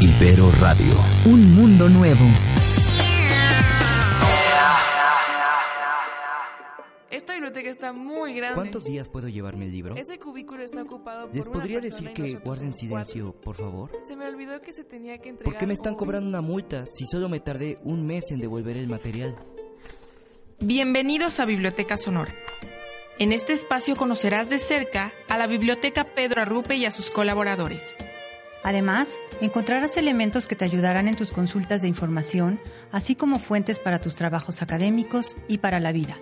Ibero 0.00 0.50
Radio. 0.60 0.94
Un 1.26 1.54
mundo 1.54 1.88
nuevo. 1.88 2.24
Esta 7.10 7.32
biblioteca 7.32 7.68
está 7.70 7.92
muy 7.92 8.34
grande. 8.34 8.54
¿Cuántos 8.54 8.84
días 8.84 9.08
puedo 9.08 9.28
llevarme 9.28 9.64
el 9.64 9.72
libro? 9.72 9.96
Ese 9.96 10.18
cubículo 10.18 10.62
está 10.62 10.82
ocupado 10.82 11.26
por 11.26 11.34
¿Les 11.36 11.46
una 11.46 11.52
podría 11.54 11.80
decir 11.80 12.12
que 12.12 12.34
guarden 12.36 12.72
silencio, 12.72 13.32
por 13.32 13.56
favor? 13.56 13.90
Se 14.06 14.14
me 14.14 14.26
olvidó 14.26 14.60
que 14.60 14.72
se 14.72 14.84
tenía 14.84 15.18
que 15.18 15.30
entregar. 15.30 15.52
¿Por 15.52 15.58
qué 15.58 15.66
me 15.66 15.74
están 15.74 15.94
un- 15.94 15.98
cobrando 15.98 16.28
una 16.28 16.40
multa 16.42 16.86
si 16.86 17.04
solo 17.06 17.28
me 17.28 17.40
tardé 17.40 17.78
un 17.82 18.06
mes 18.06 18.30
en 18.30 18.38
devolver 18.38 18.76
el 18.76 18.86
material? 18.88 19.34
Bienvenidos 20.60 21.40
a 21.40 21.44
Biblioteca 21.44 21.96
Sonora. 21.96 22.32
En 23.18 23.32
este 23.32 23.52
espacio 23.52 23.96
conocerás 23.96 24.48
de 24.48 24.58
cerca 24.60 25.12
a 25.28 25.36
la 25.38 25.48
Biblioteca 25.48 26.14
Pedro 26.14 26.42
Arrupe 26.42 26.76
y 26.76 26.84
a 26.84 26.92
sus 26.92 27.10
colaboradores. 27.10 27.96
Además, 28.68 29.18
encontrarás 29.40 29.96
elementos 29.96 30.46
que 30.46 30.54
te 30.54 30.66
ayudarán 30.66 31.08
en 31.08 31.16
tus 31.16 31.32
consultas 31.32 31.80
de 31.80 31.88
información, 31.88 32.60
así 32.92 33.14
como 33.14 33.38
fuentes 33.38 33.78
para 33.78 33.98
tus 33.98 34.14
trabajos 34.14 34.60
académicos 34.60 35.38
y 35.48 35.56
para 35.56 35.80
la 35.80 35.90
vida. 35.90 36.18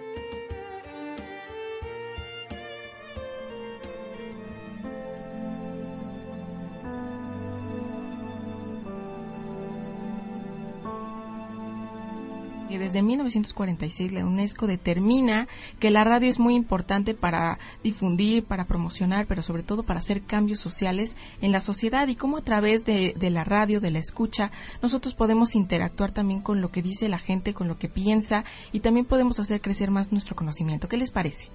Desde 12.97 13.09
1946 13.09 14.13
la 14.13 14.25
UNESCO 14.25 14.67
determina 14.67 15.49
que 15.79 15.91
la 15.91 16.03
radio 16.03 16.31
es 16.31 16.39
muy 16.39 16.55
importante 16.55 17.13
para 17.13 17.59
difundir, 17.85 18.45
para 18.45 18.65
promocionar, 18.65 19.27
pero 19.27 19.43
sobre 19.43 19.63
todo 19.63 19.83
para 19.83 20.01
hacer 20.01 20.23
cambios 20.23 20.61
sociales 20.61 21.15
en 21.43 21.53
la 21.53 21.61
sociedad 21.61 22.09
y 22.09 22.17
cómo 22.17 22.39
a 22.39 22.43
través 22.43 22.87
de, 22.87 23.15
la 23.21 23.45
radio, 23.45 23.83
de 23.83 23.91
la 23.91 23.99
escucha, 23.99 24.51
nosotros 24.81 25.15
podemos 25.15 25.55
interactuar 25.55 26.13
también 26.13 26.41
con 26.41 26.63
lo 26.63 26.71
que 26.71 26.81
dice 26.81 27.11
la 27.11 27.19
gente, 27.19 27.53
con 27.53 27.69
lo 27.69 27.79
que 27.79 27.91
piensa 27.91 28.47
y 28.73 28.81
también 28.81 29.05
podemos 29.05 29.41
hacer 29.41 29.61
crecer 29.61 29.91
más 29.91 30.11
nuestro 30.11 30.35
conocimiento. 30.35 30.89
¿Qué 30.89 30.97
les 30.97 31.11
parece? 31.11 31.49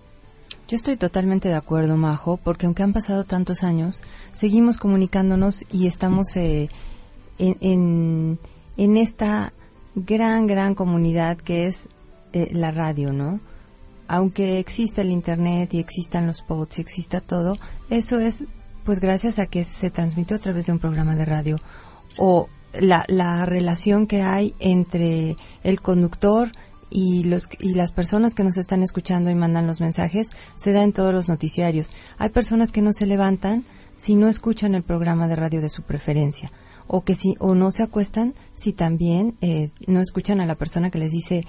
Yo 0.68 0.76
estoy 0.76 0.96
totalmente 0.96 1.50
de 1.50 1.56
acuerdo, 1.56 1.98
Majo, 1.98 2.38
porque 2.38 2.68
aunque 2.68 2.84
han 2.84 2.94
pasado 2.94 3.24
tantos 3.24 3.64
años, 3.64 4.04
seguimos 4.32 4.78
comunicándonos 4.78 5.66
y 5.72 5.88
estamos 5.88 6.36
eh, 6.38 6.70
en, 7.40 7.58
en, 7.62 8.40
en 8.78 8.98
esta 8.98 9.54
gran, 9.96 10.48
gran 10.48 10.76
comunidad 10.76 11.38
que 11.38 11.68
es 11.68 11.90
eh, 12.34 12.50
la 12.52 12.72
radio, 12.72 13.12
¿no? 13.14 13.40
Aunque 14.08 14.60
exista 14.60 15.02
el 15.02 15.12
Internet 15.12 15.74
y 15.74 15.80
existan 15.80 16.28
los 16.28 16.42
pods 16.42 16.80
y 16.80 16.82
exista 16.82 17.22
todo, 17.22 17.58
eso 17.90 18.20
es 18.20 18.46
pues 18.84 19.00
gracias 19.00 19.38
a 19.40 19.46
que 19.46 19.64
se 19.64 19.92
transmitió 19.92 20.38
a 20.38 20.40
través 20.40 20.66
de 20.66 20.72
un 20.72 20.80
programa 20.80 21.16
de 21.16 21.26
radio 21.26 21.60
o 22.18 22.50
la, 22.74 23.06
la 23.08 23.46
relación 23.46 24.08
que 24.08 24.22
hay 24.22 24.56
entre 24.60 25.36
el 25.64 25.82
conductor 25.82 26.52
y 26.90 27.24
los 27.24 27.48
y 27.60 27.74
las 27.74 27.92
personas 27.92 28.34
que 28.34 28.44
nos 28.44 28.58
están 28.58 28.84
escuchando 28.84 29.30
y 29.30 29.36
mandan 29.36 29.68
los 29.68 29.82
mensajes 29.82 30.30
se 30.56 30.74
da 30.74 30.84
en 30.84 30.94
todos 30.94 31.14
los 31.14 31.30
noticiarios. 31.30 31.94
Hay 32.18 32.30
personas 32.30 32.72
que 32.72 32.82
no 32.82 32.92
se 32.92 33.06
levantan 33.06 33.64
si 33.96 34.16
no 34.16 34.28
escuchan 34.28 34.76
el 34.76 34.84
programa 34.84 35.28
de 35.28 35.36
radio 35.36 35.62
de 35.62 35.70
su 35.70 35.84
preferencia 35.84 36.52
o 36.88 37.04
que 37.04 37.16
si 37.16 37.36
o 37.40 37.56
no 37.56 37.72
se 37.72 37.84
acuestan 37.84 38.34
si 38.54 38.74
también 38.74 39.36
eh, 39.42 39.70
no 39.88 40.02
escuchan 40.02 40.42
a 40.42 40.46
la 40.46 40.56
persona 40.56 40.90
que 40.90 41.00
les 41.00 41.12
dice 41.12 41.46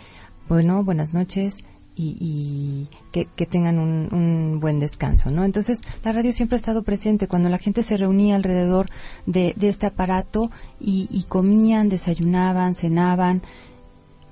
bueno 0.48 0.84
buenas 0.84 1.14
noches 1.14 1.58
y, 1.94 2.16
y 2.20 2.88
que, 3.10 3.46
tengan 3.46 3.78
un, 3.78 4.08
un 4.12 4.60
buen 4.60 4.80
descanso, 4.80 5.30
¿no? 5.30 5.44
Entonces, 5.44 5.80
la 6.04 6.12
radio 6.12 6.32
siempre 6.32 6.56
ha 6.56 6.58
estado 6.60 6.82
presente 6.82 7.28
cuando 7.28 7.48
la 7.48 7.58
gente 7.58 7.82
se 7.82 7.96
reunía 7.96 8.36
alrededor 8.36 8.88
de, 9.26 9.54
de 9.56 9.68
este 9.68 9.86
aparato 9.86 10.50
y, 10.80 11.08
y 11.10 11.24
comían, 11.24 11.88
desayunaban, 11.88 12.74
cenaban 12.74 13.42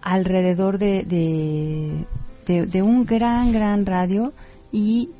alrededor 0.00 0.78
de, 0.78 1.04
de, 1.04 2.06
de, 2.46 2.66
de 2.66 2.82
un 2.82 3.04
gran, 3.04 3.52
gran 3.52 3.84
radio 3.84 4.32
y 4.72 5.10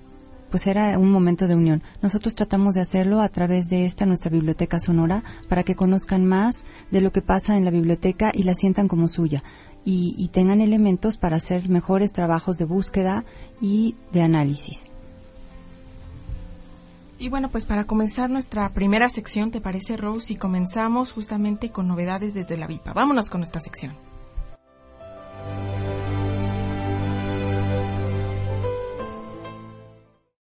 pues 0.51 0.67
era 0.67 0.99
un 0.99 1.11
momento 1.11 1.49
de 1.49 1.55
unión. 1.55 1.83
Nosotros 2.03 2.35
tratamos 2.35 2.75
de 2.75 2.81
hacerlo 2.81 3.21
a 3.21 3.29
través 3.29 3.69
de 3.69 3.87
esta 3.87 4.07
nuestra 4.07 4.31
biblioteca 4.31 4.81
sonora 4.81 5.23
para 5.49 5.63
que 5.63 5.77
conozcan 5.77 6.27
más 6.27 6.65
de 6.91 7.01
lo 7.01 7.13
que 7.13 7.23
pasa 7.23 7.57
en 7.57 7.65
la 7.65 7.71
biblioteca 7.71 8.33
y 8.35 8.43
la 8.43 8.55
sientan 8.55 8.89
como 8.89 9.09
suya 9.09 9.43
y, 9.85 10.29
tengan 10.33 10.61
elementos 10.61 11.17
para 11.17 11.37
hacer 11.37 11.69
mejores 11.69 12.13
trabajos 12.13 12.59
de 12.59 12.65
búsqueda 12.65 13.25
y 13.61 13.97
de 14.13 14.23
análisis. 14.23 14.87
Y 17.19 17.29
bueno, 17.29 17.51
pues 17.51 17.67
para 17.67 17.85
comenzar 17.85 18.31
nuestra 18.31 18.69
primera 18.71 19.09
sección, 19.09 19.51
¿te 19.51 19.61
parece, 19.61 19.97
Rose? 19.97 20.33
Y 20.33 20.37
comenzamos 20.37 21.13
justamente 21.13 21.71
con 21.71 21.87
novedades 21.87 22.35
desde 22.35 22.57
la 22.57 22.67
VIPA. 22.67 22.95
Vámonos 22.95 23.29
con 23.29 23.41
nuestra 23.41 23.61
sección. 23.61 24.10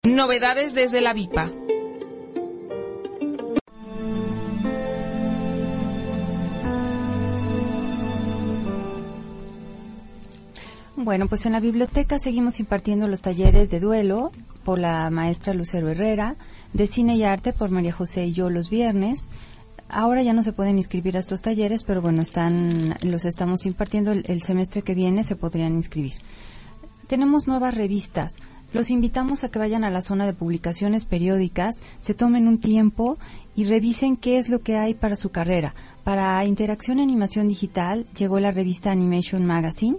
Novedades 0.03 0.73
desde 0.73 0.99
la 0.99 1.13
VIPA. 1.13 1.51
Bueno, 10.95 11.27
pues 11.27 11.45
en 11.45 11.51
la 11.51 11.59
biblioteca 11.59 12.17
seguimos 12.17 12.59
impartiendo 12.59 13.07
los 13.07 13.21
talleres 13.21 13.69
de 13.69 13.79
duelo 13.79 14.31
por 14.63 14.79
la 14.79 15.07
maestra 15.11 15.53
Lucero 15.53 15.87
Herrera, 15.87 16.35
de 16.73 16.87
cine 16.87 17.15
y 17.15 17.23
arte 17.23 17.53
por 17.53 17.69
María 17.69 17.93
José 17.93 18.25
y 18.25 18.33
yo 18.33 18.49
los 18.49 18.71
viernes. 18.71 19.27
Ahora 19.87 20.23
ya 20.23 20.33
no 20.33 20.41
se 20.41 20.51
pueden 20.51 20.79
inscribir 20.79 21.15
a 21.15 21.19
estos 21.19 21.43
talleres, 21.43 21.83
pero 21.83 22.01
bueno, 22.01 22.23
están, 22.23 22.97
los 23.03 23.23
estamos 23.25 23.67
impartiendo 23.67 24.11
el, 24.13 24.23
el 24.25 24.41
semestre 24.41 24.81
que 24.81 24.95
viene, 24.95 25.23
se 25.23 25.35
podrían 25.35 25.75
inscribir. 25.75 26.13
Tenemos 27.05 27.45
nuevas 27.45 27.75
revistas. 27.75 28.37
Los 28.73 28.89
invitamos 28.89 29.43
a 29.43 29.49
que 29.49 29.59
vayan 29.59 29.83
a 29.83 29.89
la 29.89 30.01
zona 30.01 30.25
de 30.25 30.33
publicaciones 30.33 31.05
periódicas, 31.05 31.75
se 31.99 32.13
tomen 32.13 32.47
un 32.47 32.59
tiempo 32.59 33.17
y 33.55 33.65
revisen 33.65 34.15
qué 34.15 34.37
es 34.37 34.47
lo 34.47 34.59
que 34.59 34.77
hay 34.77 34.93
para 34.93 35.17
su 35.17 35.29
carrera. 35.29 35.75
Para 36.03 36.43
Interacción 36.45 36.99
y 36.99 37.03
Animación 37.03 37.49
Digital 37.49 38.07
llegó 38.17 38.39
la 38.39 38.51
revista 38.51 38.91
Animation 38.91 39.45
Magazine. 39.45 39.97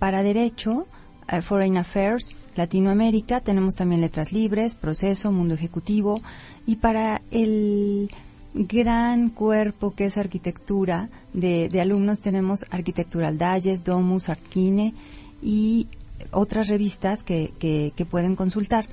Para 0.00 0.22
Derecho, 0.22 0.86
eh, 1.28 1.42
Foreign 1.42 1.76
Affairs, 1.76 2.36
Latinoamérica, 2.56 3.40
tenemos 3.40 3.76
también 3.76 4.00
Letras 4.00 4.32
Libres, 4.32 4.74
Proceso, 4.74 5.30
Mundo 5.30 5.54
Ejecutivo. 5.54 6.20
Y 6.66 6.76
para 6.76 7.22
el 7.30 8.10
gran 8.52 9.30
cuerpo 9.30 9.94
que 9.94 10.06
es 10.06 10.18
arquitectura 10.18 11.08
de, 11.32 11.68
de 11.68 11.80
alumnos 11.80 12.20
tenemos 12.20 12.66
Architectural 12.70 13.38
Digest, 13.38 13.86
Domus, 13.86 14.28
Arquine 14.28 14.92
y 15.40 15.86
otras 16.30 16.68
revistas 16.68 17.24
que, 17.24 17.52
que, 17.58 18.04
pueden 18.04 18.36
consultar 18.36 18.86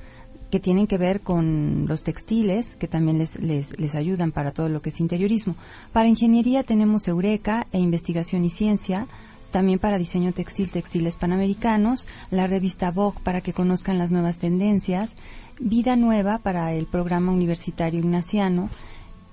que 0.50 0.60
tienen 0.60 0.86
que 0.86 0.96
ver 0.96 1.22
con 1.22 1.86
los 1.88 2.04
textiles, 2.04 2.76
que 2.76 2.86
también 2.86 3.18
les, 3.18 3.38
les, 3.40 3.78
les 3.78 3.94
ayudan 3.94 4.30
para 4.30 4.52
todo 4.52 4.68
lo 4.68 4.80
que 4.80 4.90
es 4.90 5.00
interiorismo. 5.00 5.56
Para 5.92 6.08
ingeniería 6.08 6.62
tenemos 6.62 7.08
Eureka 7.08 7.66
e 7.72 7.80
Investigación 7.80 8.44
y 8.44 8.50
Ciencia, 8.50 9.08
también 9.50 9.78
para 9.78 9.98
diseño 9.98 10.32
textil, 10.32 10.70
textiles 10.70 11.16
panamericanos, 11.16 12.06
la 12.30 12.46
revista 12.46 12.90
Vogue 12.90 13.18
para 13.22 13.40
que 13.40 13.52
conozcan 13.52 13.98
las 13.98 14.10
nuevas 14.10 14.38
tendencias, 14.38 15.16
Vida 15.58 15.96
Nueva 15.96 16.38
para 16.38 16.74
el 16.74 16.86
programa 16.86 17.32
universitario 17.32 18.00
ignaciano, 18.00 18.68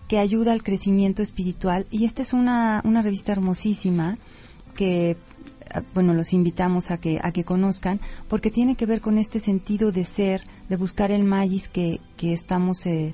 que 0.08 0.20
ayuda 0.20 0.54
al 0.54 0.64
crecimiento 0.64 1.22
espiritual. 1.22 1.88
Y 1.92 2.06
esta 2.06 2.22
es 2.22 2.34
una, 2.34 2.82
una 2.86 3.02
revista 3.02 3.34
hermosísima 3.34 4.18
que 4.76 5.18
bueno, 5.94 6.14
los 6.14 6.34
invitamos 6.34 6.92
a 6.92 6.98
que, 6.98 7.20
a 7.22 7.32
que 7.32 7.44
conozcan, 7.44 8.00
porque 8.28 8.52
tiene 8.52 8.76
que 8.76 8.86
ver 8.86 9.02
con 9.02 9.18
este 9.18 9.40
sentido 9.40 9.92
de 9.92 10.06
ser, 10.06 10.46
de 10.70 10.76
buscar 10.76 11.12
el 11.12 11.24
magis 11.24 11.68
que, 11.70 12.00
que 12.18 12.34
estamos 12.34 12.86
eh, 12.86 13.14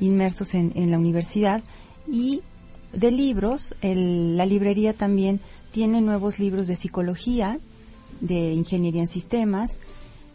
inmersos 0.00 0.54
en, 0.54 0.72
en, 0.74 0.90
la 0.90 0.98
universidad. 0.98 1.62
Y 2.08 2.42
de 2.92 3.10
libros, 3.10 3.74
el, 3.82 4.36
la 4.36 4.46
librería 4.46 4.92
también 4.92 5.40
tiene 5.72 6.00
nuevos 6.00 6.38
libros 6.38 6.66
de 6.66 6.76
psicología, 6.76 7.58
de 8.20 8.52
ingeniería 8.52 9.02
en 9.02 9.08
sistemas, 9.08 9.78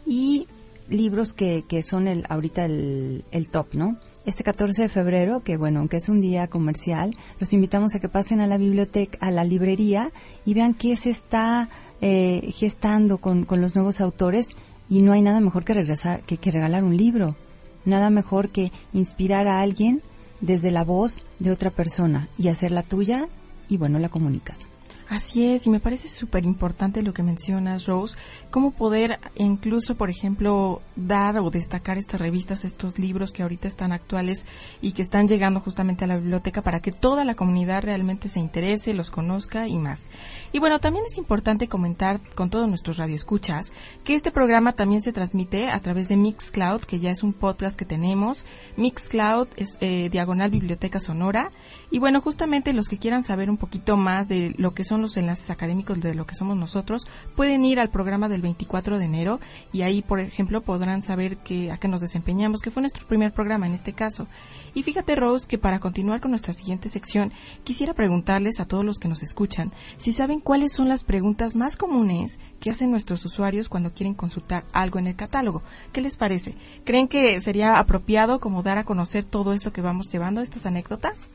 y 0.06 0.46
libros 0.88 1.32
que, 1.32 1.64
que 1.68 1.82
son 1.82 2.08
el, 2.08 2.24
ahorita 2.28 2.64
el, 2.64 3.24
el 3.30 3.48
top, 3.50 3.74
¿no? 3.74 3.98
Este 4.26 4.42
14 4.42 4.82
de 4.82 4.88
febrero, 4.88 5.40
que 5.44 5.56
bueno, 5.56 5.78
aunque 5.78 5.98
es 5.98 6.08
un 6.08 6.20
día 6.20 6.48
comercial, 6.48 7.16
los 7.38 7.52
invitamos 7.52 7.94
a 7.94 8.00
que 8.00 8.08
pasen 8.08 8.40
a 8.40 8.48
la 8.48 8.58
biblioteca, 8.58 9.16
a 9.20 9.30
la 9.30 9.44
librería 9.44 10.10
y 10.44 10.52
vean 10.52 10.74
qué 10.74 10.96
se 10.96 11.10
está 11.10 11.68
eh, 12.00 12.50
gestando 12.52 13.18
con, 13.18 13.44
con 13.44 13.60
los 13.60 13.76
nuevos 13.76 14.00
autores 14.00 14.56
y 14.88 15.02
no 15.02 15.12
hay 15.12 15.22
nada 15.22 15.38
mejor 15.38 15.64
que 15.64 15.74
regresar, 15.74 16.22
que, 16.22 16.38
que 16.38 16.50
regalar 16.50 16.82
un 16.82 16.96
libro. 16.96 17.36
Nada 17.84 18.10
mejor 18.10 18.48
que 18.48 18.72
inspirar 18.92 19.46
a 19.46 19.60
alguien 19.60 20.02
desde 20.40 20.72
la 20.72 20.82
voz 20.82 21.24
de 21.38 21.52
otra 21.52 21.70
persona 21.70 22.28
y 22.36 22.48
hacer 22.48 22.72
la 22.72 22.82
tuya 22.82 23.28
y 23.68 23.76
bueno, 23.76 24.00
la 24.00 24.08
comunicas. 24.08 24.66
Así 25.08 25.52
es, 25.52 25.68
y 25.68 25.70
me 25.70 25.78
parece 25.78 26.08
súper 26.08 26.44
importante 26.44 27.00
lo 27.00 27.14
que 27.14 27.22
mencionas, 27.22 27.86
Rose, 27.86 28.16
cómo 28.50 28.72
poder 28.72 29.20
incluso, 29.36 29.94
por 29.94 30.10
ejemplo, 30.10 30.82
dar 30.96 31.38
o 31.38 31.50
destacar 31.50 31.96
estas 31.96 32.20
revistas, 32.20 32.64
estos 32.64 32.98
libros 32.98 33.30
que 33.30 33.42
ahorita 33.42 33.68
están 33.68 33.92
actuales 33.92 34.46
y 34.82 34.92
que 34.92 35.02
están 35.02 35.28
llegando 35.28 35.60
justamente 35.60 36.04
a 36.04 36.08
la 36.08 36.16
biblioteca 36.16 36.60
para 36.62 36.80
que 36.80 36.90
toda 36.90 37.24
la 37.24 37.36
comunidad 37.36 37.84
realmente 37.84 38.28
se 38.28 38.40
interese, 38.40 38.94
los 38.94 39.10
conozca 39.10 39.68
y 39.68 39.78
más. 39.78 40.08
Y 40.52 40.58
bueno, 40.58 40.80
también 40.80 41.04
es 41.06 41.18
importante 41.18 41.68
comentar 41.68 42.20
con 42.34 42.50
todos 42.50 42.68
nuestros 42.68 42.96
radioescuchas 42.96 43.72
que 44.02 44.14
este 44.14 44.32
programa 44.32 44.72
también 44.72 45.02
se 45.02 45.12
transmite 45.12 45.68
a 45.68 45.78
través 45.80 46.08
de 46.08 46.16
Mixcloud, 46.16 46.82
que 46.82 46.98
ya 46.98 47.12
es 47.12 47.22
un 47.22 47.32
podcast 47.32 47.78
que 47.78 47.84
tenemos. 47.84 48.44
Mixcloud 48.76 49.46
es 49.56 49.78
eh, 49.80 50.08
Diagonal 50.10 50.50
Biblioteca 50.50 50.98
Sonora. 50.98 51.52
Y 51.90 52.00
bueno, 52.00 52.20
justamente 52.20 52.72
los 52.72 52.88
que 52.88 52.98
quieran 52.98 53.22
saber 53.22 53.48
un 53.48 53.56
poquito 53.56 53.96
más 53.96 54.28
de 54.28 54.54
lo 54.58 54.74
que 54.74 54.84
son 54.84 55.02
los 55.02 55.16
enlaces 55.16 55.50
académicos 55.50 56.00
de 56.00 56.14
lo 56.14 56.26
que 56.26 56.34
somos 56.34 56.56
nosotros, 56.56 57.06
pueden 57.36 57.64
ir 57.64 57.78
al 57.78 57.90
programa 57.90 58.28
del 58.28 58.42
24 58.42 58.98
de 58.98 59.04
enero 59.04 59.40
y 59.72 59.82
ahí, 59.82 60.02
por 60.02 60.18
ejemplo, 60.18 60.62
podrán 60.62 61.02
saber 61.02 61.36
que, 61.38 61.70
a 61.70 61.78
qué 61.78 61.86
nos 61.86 62.00
desempeñamos, 62.00 62.60
que 62.60 62.72
fue 62.72 62.82
nuestro 62.82 63.06
primer 63.06 63.32
programa 63.32 63.66
en 63.66 63.74
este 63.74 63.92
caso. 63.92 64.26
Y 64.74 64.82
fíjate, 64.82 65.14
Rose, 65.14 65.46
que 65.46 65.58
para 65.58 65.78
continuar 65.78 66.20
con 66.20 66.32
nuestra 66.32 66.52
siguiente 66.52 66.88
sección, 66.88 67.32
quisiera 67.62 67.94
preguntarles 67.94 68.58
a 68.58 68.66
todos 68.66 68.84
los 68.84 68.98
que 68.98 69.08
nos 69.08 69.22
escuchan 69.22 69.72
si 69.96 70.12
saben 70.12 70.40
cuáles 70.40 70.72
son 70.72 70.88
las 70.88 71.04
preguntas 71.04 71.54
más 71.54 71.76
comunes 71.76 72.40
que 72.58 72.70
hacen 72.70 72.90
nuestros 72.90 73.24
usuarios 73.24 73.68
cuando 73.68 73.92
quieren 73.92 74.14
consultar 74.14 74.64
algo 74.72 74.98
en 74.98 75.06
el 75.06 75.16
catálogo. 75.16 75.62
¿Qué 75.92 76.00
les 76.00 76.16
parece? 76.16 76.56
¿Creen 76.84 77.06
que 77.06 77.40
sería 77.40 77.78
apropiado 77.78 78.40
como 78.40 78.62
dar 78.62 78.78
a 78.78 78.84
conocer 78.84 79.24
todo 79.24 79.52
esto 79.52 79.72
que 79.72 79.82
vamos 79.82 80.10
llevando, 80.10 80.40
estas 80.40 80.66
anécdotas? 80.66 81.28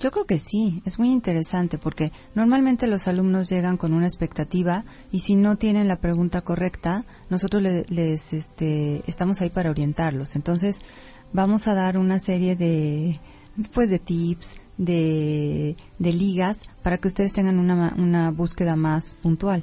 Yo 0.00 0.10
creo 0.10 0.24
que 0.26 0.38
sí, 0.38 0.82
es 0.84 0.98
muy 0.98 1.10
interesante 1.10 1.78
porque 1.78 2.12
normalmente 2.34 2.86
los 2.86 3.06
alumnos 3.08 3.48
llegan 3.48 3.76
con 3.76 3.92
una 3.94 4.06
expectativa 4.06 4.84
y 5.12 5.20
si 5.20 5.34
no 5.36 5.56
tienen 5.56 5.88
la 5.88 5.96
pregunta 5.96 6.42
correcta, 6.42 7.04
nosotros 7.30 7.62
le- 7.62 7.86
les 7.88 8.32
este, 8.32 9.02
estamos 9.06 9.40
ahí 9.40 9.50
para 9.50 9.70
orientarlos. 9.70 10.36
Entonces, 10.36 10.80
vamos 11.32 11.68
a 11.68 11.74
dar 11.74 11.96
una 11.96 12.18
serie 12.18 12.54
de 12.56 13.20
pues 13.72 13.88
de 13.88 13.98
tips, 14.00 14.54
de, 14.78 15.76
de 16.00 16.12
ligas 16.12 16.62
para 16.82 16.98
que 16.98 17.06
ustedes 17.08 17.32
tengan 17.32 17.58
una, 17.58 17.76
ma- 17.76 17.94
una 17.96 18.30
búsqueda 18.32 18.74
más 18.76 19.16
puntual. 19.22 19.62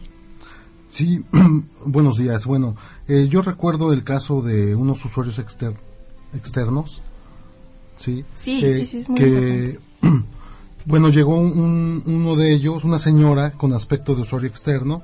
Sí, 0.89 1.23
buenos 1.85 2.17
días. 2.17 2.45
Bueno, 2.45 2.75
eh, 3.07 3.27
yo 3.29 3.41
recuerdo 3.41 3.91
el 3.93 4.03
caso 4.05 4.41
de 4.41 4.75
unos 4.75 5.03
usuarios 5.05 5.37
exter- 5.39 5.75
externos. 6.33 7.01
Sí, 7.99 8.25
Sí, 8.33 8.63
eh, 8.65 8.77
sí, 8.79 8.85
sí, 8.85 8.97
es 8.99 9.09
muy 9.09 9.19
que, 9.19 9.79
Bueno, 10.85 11.09
llegó 11.09 11.37
un- 11.37 12.01
uno 12.07 12.35
de 12.35 12.53
ellos, 12.53 12.83
una 12.83 12.97
señora 12.97 13.51
con 13.51 13.71
aspecto 13.73 14.15
de 14.15 14.21
usuario 14.21 14.49
externo, 14.49 15.03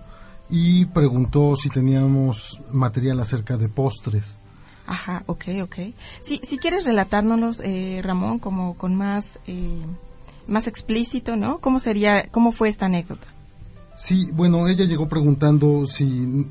y 0.49 0.85
preguntó 0.85 1.55
si 1.55 1.69
teníamos 1.69 2.59
material 2.71 3.19
acerca 3.19 3.57
de 3.57 3.69
postres. 3.69 4.23
Ajá, 4.87 5.21
ok, 5.27 5.43
ok. 5.61 5.75
Sí, 6.19 6.39
si 6.43 6.57
quieres 6.57 6.85
relatárnoslos, 6.85 7.59
eh, 7.63 8.01
Ramón, 8.03 8.39
como 8.39 8.75
con 8.75 8.95
más, 8.95 9.39
eh, 9.45 9.85
más 10.47 10.67
explícito, 10.67 11.35
¿no? 11.35 11.59
¿Cómo 11.59 11.77
sería, 11.79 12.27
cómo 12.29 12.51
fue 12.51 12.69
esta 12.69 12.87
anécdota? 12.87 13.27
Sí, 13.97 14.29
bueno, 14.33 14.67
ella 14.67 14.85
llegó 14.85 15.07
preguntando 15.07 15.85
si 15.85 16.47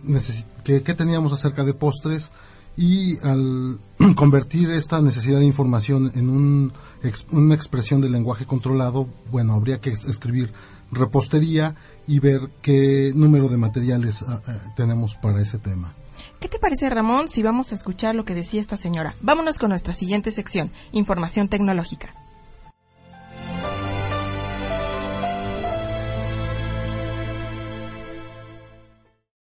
qué 0.63 0.81
teníamos 0.81 1.33
acerca 1.33 1.65
de 1.65 1.75
postres 1.75 2.31
y 2.77 3.19
al 3.27 3.81
convertir 4.17 4.71
esta 4.71 5.01
necesidad 5.01 5.39
de 5.41 5.47
información 5.47 6.13
en 6.15 6.29
un 6.29 6.73
ex- 7.03 7.27
una 7.31 7.55
expresión 7.55 8.01
de 8.01 8.11
lenguaje 8.11 8.45
controlado, 8.47 9.07
bueno, 9.31 9.55
habría 9.55 9.81
que 9.81 9.91
es- 9.91 10.05
escribir 10.05 10.53
repostería 10.93 11.75
y 12.07 12.21
ver 12.21 12.41
qué 12.63 13.13
número 13.15 13.49
de 13.49 13.57
materiales 13.57 14.23
ah, 14.23 14.41
ah, 14.47 14.73
tenemos 14.77 15.17
para 15.17 15.41
ese 15.41 15.59
tema. 15.59 15.93
¿Qué 16.41 16.49
te 16.49 16.59
parece, 16.59 16.89
Ramón, 16.91 17.29
si 17.29 17.43
vamos 17.43 17.73
a 17.73 17.75
escuchar 17.75 18.15
lo 18.15 18.25
que 18.25 18.35
decía 18.35 18.61
esta 18.61 18.77
señora? 18.77 19.15
Vámonos 19.23 19.59
con 19.59 19.71
nuestra 19.71 19.93
siguiente 19.93 20.31
sección, 20.31 20.71
información 20.93 21.49
tecnológica. 21.49 22.15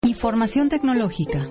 Información 0.02 0.68
tecnológica. 0.68 1.48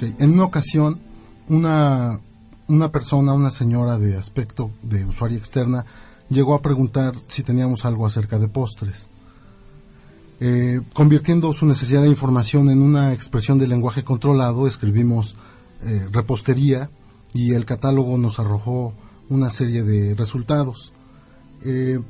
En 0.00 0.32
una 0.32 0.44
ocasión, 0.44 1.00
una, 1.48 2.20
una 2.68 2.92
persona, 2.92 3.32
una 3.32 3.50
señora 3.50 3.98
de 3.98 4.16
aspecto 4.16 4.70
de 4.82 5.04
usuaria 5.04 5.38
externa, 5.38 5.84
llegó 6.28 6.54
a 6.54 6.62
preguntar 6.62 7.14
si 7.28 7.42
teníamos 7.42 7.84
algo 7.84 8.06
acerca 8.06 8.38
de 8.38 8.48
postres. 8.48 9.08
Eh, 10.38 10.82
convirtiendo 10.92 11.52
su 11.54 11.64
necesidad 11.64 12.02
de 12.02 12.08
información 12.08 12.68
en 12.70 12.82
una 12.82 13.14
expresión 13.14 13.58
de 13.58 13.68
lenguaje 13.68 14.04
controlado, 14.04 14.66
escribimos 14.66 15.34
eh, 15.82 16.06
repostería 16.12 16.90
y 17.32 17.54
el 17.54 17.64
catálogo 17.64 18.18
nos 18.18 18.38
arrojó 18.38 18.92
una 19.30 19.50
serie 19.50 19.82
de 19.82 20.14
resultados. 20.14 20.92
Eh, 21.64 22.00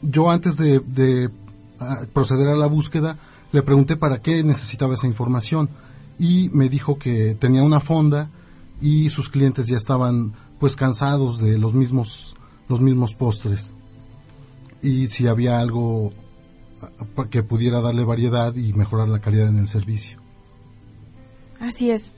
yo 0.00 0.30
antes 0.30 0.56
de, 0.56 0.80
de, 0.80 1.30
ah, 1.78 2.02
proceder 2.12 2.48
a 2.48 2.56
la 2.56 2.66
búsqueda 2.66 3.16
le 3.52 3.62
pregunté 3.62 3.96
para 3.96 4.22
qué 4.22 4.42
necesitaba 4.42 4.94
esa 4.94 5.06
información 5.06 5.68
y 6.18 6.50
me 6.52 6.68
dijo 6.68 6.98
que 6.98 7.34
tenía 7.34 7.62
una 7.62 7.80
fonda 7.80 8.30
y 8.80 9.10
sus 9.10 9.28
clientes 9.28 9.66
ya 9.66 9.76
estaban 9.76 10.34
pues 10.58 10.76
cansados 10.76 11.38
de 11.38 11.58
los 11.58 11.74
mismos 11.74 12.36
los 12.68 12.80
mismos 12.80 13.14
postres 13.14 13.74
y 14.82 15.08
si 15.08 15.26
había 15.26 15.60
algo 15.60 16.12
ah, 16.82 17.24
que 17.30 17.42
pudiera 17.42 17.80
darle 17.80 18.04
variedad 18.04 18.54
y 18.54 18.72
mejorar 18.72 19.08
la 19.08 19.20
calidad 19.20 19.48
en 19.48 19.58
el 19.58 19.68
servicio. 19.68 20.20
Así 21.60 21.90
es. 21.90 22.12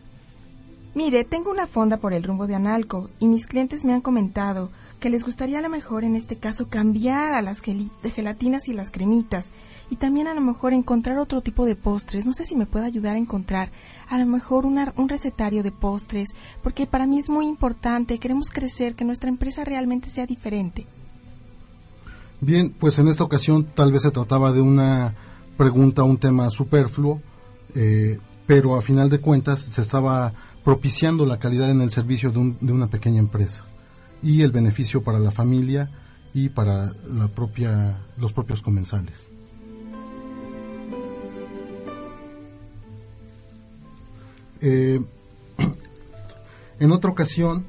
Mire, 0.98 1.22
tengo 1.22 1.52
una 1.52 1.68
fonda 1.68 1.98
por 1.98 2.12
el 2.12 2.24
rumbo 2.24 2.48
de 2.48 2.56
Analco 2.56 3.08
y 3.20 3.28
mis 3.28 3.46
clientes 3.46 3.84
me 3.84 3.92
han 3.92 4.00
comentado 4.00 4.68
que 4.98 5.10
les 5.10 5.22
gustaría 5.22 5.60
a 5.60 5.62
lo 5.62 5.68
mejor 5.68 6.02
en 6.02 6.16
este 6.16 6.34
caso 6.34 6.66
cambiar 6.66 7.34
a 7.34 7.40
las 7.40 7.60
gelatinas 7.60 8.66
y 8.66 8.72
las 8.72 8.90
cremitas 8.90 9.52
y 9.90 9.94
también 9.94 10.26
a 10.26 10.34
lo 10.34 10.40
mejor 10.40 10.72
encontrar 10.72 11.20
otro 11.20 11.40
tipo 11.40 11.66
de 11.66 11.76
postres. 11.76 12.26
No 12.26 12.34
sé 12.34 12.44
si 12.44 12.56
me 12.56 12.66
puede 12.66 12.86
ayudar 12.86 13.14
a 13.14 13.20
encontrar 13.20 13.70
a 14.08 14.18
lo 14.18 14.26
mejor 14.26 14.66
un 14.66 15.08
recetario 15.08 15.62
de 15.62 15.70
postres 15.70 16.30
porque 16.64 16.88
para 16.88 17.06
mí 17.06 17.20
es 17.20 17.30
muy 17.30 17.46
importante. 17.46 18.18
Queremos 18.18 18.50
crecer, 18.50 18.96
que 18.96 19.04
nuestra 19.04 19.28
empresa 19.28 19.64
realmente 19.64 20.10
sea 20.10 20.26
diferente. 20.26 20.88
Bien, 22.40 22.70
pues 22.70 22.98
en 22.98 23.06
esta 23.06 23.22
ocasión 23.22 23.68
tal 23.72 23.92
vez 23.92 24.02
se 24.02 24.10
trataba 24.10 24.50
de 24.50 24.62
una 24.62 25.14
pregunta, 25.56 26.02
un 26.02 26.18
tema 26.18 26.50
superfluo, 26.50 27.22
eh, 27.76 28.18
pero 28.48 28.74
a 28.74 28.82
final 28.82 29.08
de 29.08 29.20
cuentas 29.20 29.60
se 29.60 29.80
estaba 29.80 30.32
propiciando 30.68 31.24
la 31.24 31.38
calidad 31.38 31.70
en 31.70 31.80
el 31.80 31.90
servicio 31.90 32.30
de, 32.30 32.40
un- 32.40 32.58
de 32.60 32.74
una 32.74 32.88
pequeña 32.88 33.20
empresa 33.20 33.64
y 34.22 34.42
el 34.42 34.52
beneficio 34.52 35.02
para 35.02 35.18
la 35.18 35.30
familia 35.30 35.88
y 36.34 36.50
para 36.50 36.92
la 37.10 37.28
propia, 37.28 37.96
los 38.18 38.34
propios 38.34 38.60
comensales. 38.60 39.28
Eh, 44.60 45.00
en 46.80 46.92
otra 46.92 47.10
ocasión 47.10 47.64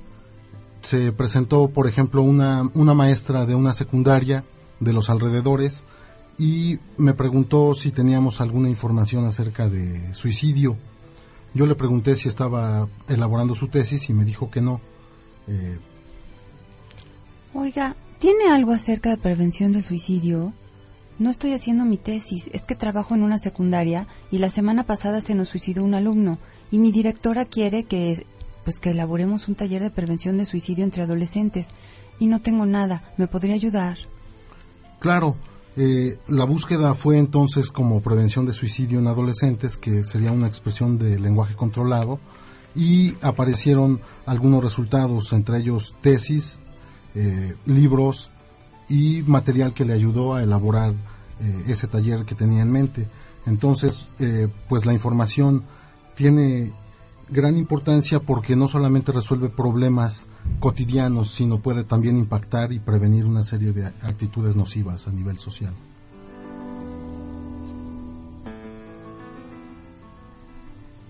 se 0.81 1.13
presentó, 1.13 1.69
por 1.69 1.87
ejemplo, 1.87 2.21
una, 2.21 2.69
una 2.73 2.93
maestra 2.93 3.45
de 3.45 3.55
una 3.55 3.71
secundaria 3.73 4.43
de 4.81 4.91
los 4.91 5.09
alrededores 5.09 5.85
y 6.37 6.79
me 6.97 7.13
preguntó 7.13 7.73
si 7.75 7.91
teníamos 7.91 8.41
alguna 8.41 8.67
información 8.67 9.23
acerca 9.23 9.69
de 9.69 10.13
suicidio. 10.13 10.75
Yo 11.53 11.65
le 11.65 11.75
pregunté 11.75 12.15
si 12.15 12.29
estaba 12.29 12.87
elaborando 13.07 13.55
su 13.55 13.67
tesis 13.67 14.09
y 14.09 14.13
me 14.13 14.25
dijo 14.25 14.51
que 14.51 14.61
no. 14.61 14.81
Eh, 15.47 15.77
Oiga, 17.53 17.95
¿tiene 18.19 18.49
algo 18.51 18.71
acerca 18.71 19.09
de 19.09 19.17
prevención 19.17 19.71
del 19.71 19.83
suicidio? 19.83 20.53
No 21.17 21.29
estoy 21.29 21.53
haciendo 21.53 21.83
mi 21.85 21.97
tesis, 21.97 22.49
es 22.53 22.63
que 22.63 22.75
trabajo 22.75 23.13
en 23.13 23.23
una 23.23 23.39
secundaria 23.39 24.07
y 24.31 24.37
la 24.37 24.49
semana 24.49 24.83
pasada 24.83 25.19
se 25.19 25.35
nos 25.35 25.49
suicidó 25.49 25.83
un 25.83 25.93
alumno 25.93 26.37
y 26.71 26.77
mi 26.77 26.91
directora 26.91 27.45
quiere 27.45 27.83
que 27.83 28.25
pues 28.63 28.79
que 28.79 28.91
elaboremos 28.91 29.47
un 29.47 29.55
taller 29.55 29.81
de 29.81 29.89
prevención 29.89 30.37
de 30.37 30.45
suicidio 30.45 30.83
entre 30.83 31.03
adolescentes. 31.03 31.69
Y 32.19 32.27
no 32.27 32.41
tengo 32.41 32.65
nada. 32.65 33.01
¿Me 33.17 33.27
podría 33.27 33.55
ayudar? 33.55 33.97
Claro, 34.99 35.37
eh, 35.81 36.19
la 36.27 36.43
búsqueda 36.43 36.93
fue 36.93 37.17
entonces 37.17 37.71
como 37.71 38.01
prevención 38.01 38.45
de 38.45 38.51
suicidio 38.51 38.99
en 38.99 39.07
adolescentes, 39.07 39.77
que 39.77 40.03
sería 40.03 40.33
una 40.33 40.45
expresión 40.45 40.97
de 40.99 41.17
lenguaje 41.17 41.55
controlado, 41.55 42.19
y 42.75 43.15
aparecieron 43.21 44.01
algunos 44.25 44.61
resultados, 44.61 45.31
entre 45.31 45.59
ellos 45.59 45.95
tesis, 46.01 46.59
eh, 47.15 47.55
libros 47.65 48.29
y 48.89 49.21
material 49.21 49.73
que 49.73 49.85
le 49.85 49.93
ayudó 49.93 50.35
a 50.35 50.43
elaborar 50.43 50.91
eh, 51.39 51.63
ese 51.67 51.87
taller 51.87 52.25
que 52.25 52.35
tenía 52.35 52.61
en 52.61 52.73
mente. 52.73 53.07
Entonces, 53.45 54.09
pues 54.67 54.85
la 54.85 54.91
información 54.91 55.63
tiene 56.13 56.73
gran 57.31 57.57
importancia 57.57 58.19
porque 58.19 58.55
no 58.55 58.67
solamente 58.67 59.11
resuelve 59.11 59.49
problemas 59.49 60.27
cotidianos, 60.59 61.31
sino 61.31 61.59
puede 61.59 61.83
también 61.83 62.17
impactar 62.17 62.71
y 62.71 62.79
prevenir 62.79 63.25
una 63.25 63.43
serie 63.43 63.71
de 63.71 63.85
actitudes 63.85 64.55
nocivas 64.55 65.07
a 65.07 65.11
nivel 65.11 65.37
social. 65.37 65.73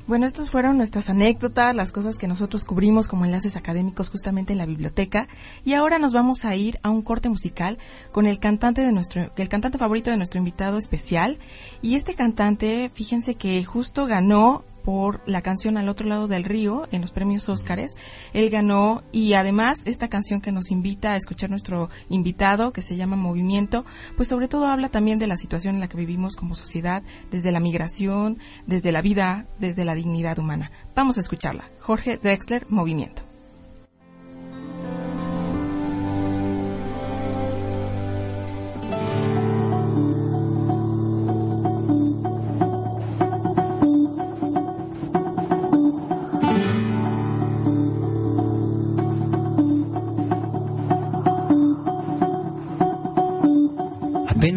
Bueno, 0.09 0.25
estas 0.25 0.49
fueron 0.49 0.77
nuestras 0.77 1.11
anécdotas, 1.11 1.75
las 1.75 1.91
cosas 1.91 2.17
que 2.17 2.27
nosotros 2.27 2.65
cubrimos 2.65 3.07
como 3.07 3.25
enlaces 3.25 3.55
académicos 3.55 4.09
justamente 4.09 4.53
en 4.53 4.57
la 4.57 4.65
biblioteca. 4.65 5.27
Y 5.63 5.73
ahora 5.73 5.99
nos 5.99 6.13
vamos 6.13 6.45
a 6.45 6.55
ir 6.55 6.79
a 6.81 6.89
un 6.89 7.03
corte 7.03 7.29
musical 7.29 7.77
con 8.11 8.25
el 8.25 8.39
cantante 8.39 8.81
de 8.81 8.91
nuestro, 8.91 9.31
el 9.35 9.49
cantante 9.49 9.77
favorito 9.77 10.09
de 10.09 10.17
nuestro 10.17 10.39
invitado 10.39 10.79
especial. 10.79 11.37
Y 11.83 11.93
este 11.93 12.15
cantante, 12.15 12.89
fíjense 12.91 13.35
que 13.35 13.63
justo 13.63 14.07
ganó 14.07 14.63
por 14.83 15.21
la 15.25 15.41
canción 15.41 15.77
Al 15.77 15.89
otro 15.89 16.07
lado 16.07 16.27
del 16.27 16.43
río 16.43 16.87
en 16.91 17.01
los 17.01 17.11
premios 17.11 17.49
Óscares. 17.49 17.95
Él 18.33 18.49
ganó 18.49 19.03
y 19.11 19.33
además 19.33 19.83
esta 19.85 20.07
canción 20.09 20.41
que 20.41 20.51
nos 20.51 20.71
invita 20.71 21.13
a 21.13 21.15
escuchar 21.15 21.49
nuestro 21.49 21.89
invitado 22.09 22.71
que 22.71 22.81
se 22.81 22.95
llama 22.95 23.15
Movimiento, 23.15 23.85
pues 24.15 24.29
sobre 24.29 24.47
todo 24.47 24.67
habla 24.67 24.89
también 24.89 25.19
de 25.19 25.27
la 25.27 25.37
situación 25.37 25.75
en 25.75 25.81
la 25.81 25.87
que 25.87 25.97
vivimos 25.97 26.35
como 26.35 26.55
sociedad, 26.55 27.03
desde 27.31 27.51
la 27.51 27.59
migración, 27.59 28.39
desde 28.65 28.91
la 28.91 29.01
vida, 29.01 29.45
desde 29.59 29.85
la 29.85 29.95
dignidad 29.95 30.39
humana. 30.39 30.71
Vamos 30.95 31.17
a 31.17 31.21
escucharla. 31.21 31.69
Jorge 31.79 32.17
Drexler, 32.17 32.65
Movimiento. 32.69 33.28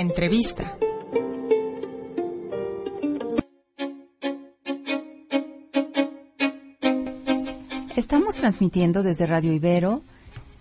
Entrevista. 0.00 0.76
Estamos 7.96 8.36
transmitiendo 8.36 9.02
desde 9.02 9.26
Radio 9.26 9.52
Ibero 9.52 10.02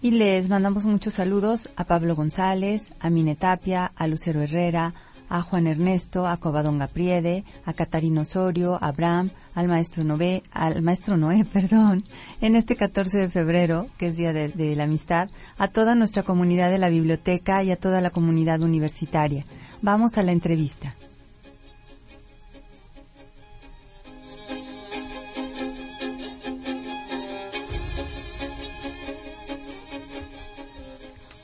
y 0.02 0.12
les 0.12 0.50
mandamos 0.50 0.86
muchos 0.86 1.16
saludos 1.16 1.70
a 1.76 1.86
Pablo 1.86 2.16
González, 2.16 2.92
a 3.00 3.10
Mine 3.10 3.36
Tapia, 3.36 3.92
a 3.96 4.08
Lucero 4.08 4.42
Herrera, 4.42 4.94
a 5.34 5.42
Juan 5.42 5.66
Ernesto, 5.66 6.28
a 6.28 6.38
Covadonga 6.38 6.86
Priede, 6.86 7.44
a 7.66 7.74
Catarino 7.74 8.22
Osorio, 8.22 8.76
a 8.76 8.90
Abraham, 8.90 9.32
al 9.56 9.68
maestro 9.68 10.04
Noé, 10.04 10.44
al 10.52 10.84
maestro 10.84 11.18
Noé, 11.18 11.44
perdón, 11.52 12.04
en 12.40 12.56
este 12.56 12.76
14 12.76 13.18
de 13.18 13.30
febrero, 13.32 13.88
que 13.98 14.10
es 14.10 14.16
Día 14.16 14.32
de 14.32 14.76
la 14.76 14.84
Amistad, 14.84 15.30
a 15.58 15.70
toda 15.70 15.96
nuestra 15.96 16.22
comunidad 16.22 16.70
de 16.70 16.78
la 16.78 16.90
biblioteca 16.90 17.64
y 17.64 17.72
a 17.72 17.78
toda 17.78 18.00
la 18.00 18.12
comunidad 18.12 18.62
universitaria. 18.62 19.44
Vamos 19.82 20.20
a 20.20 20.24
la 20.24 20.34
entrevista. 20.34 20.94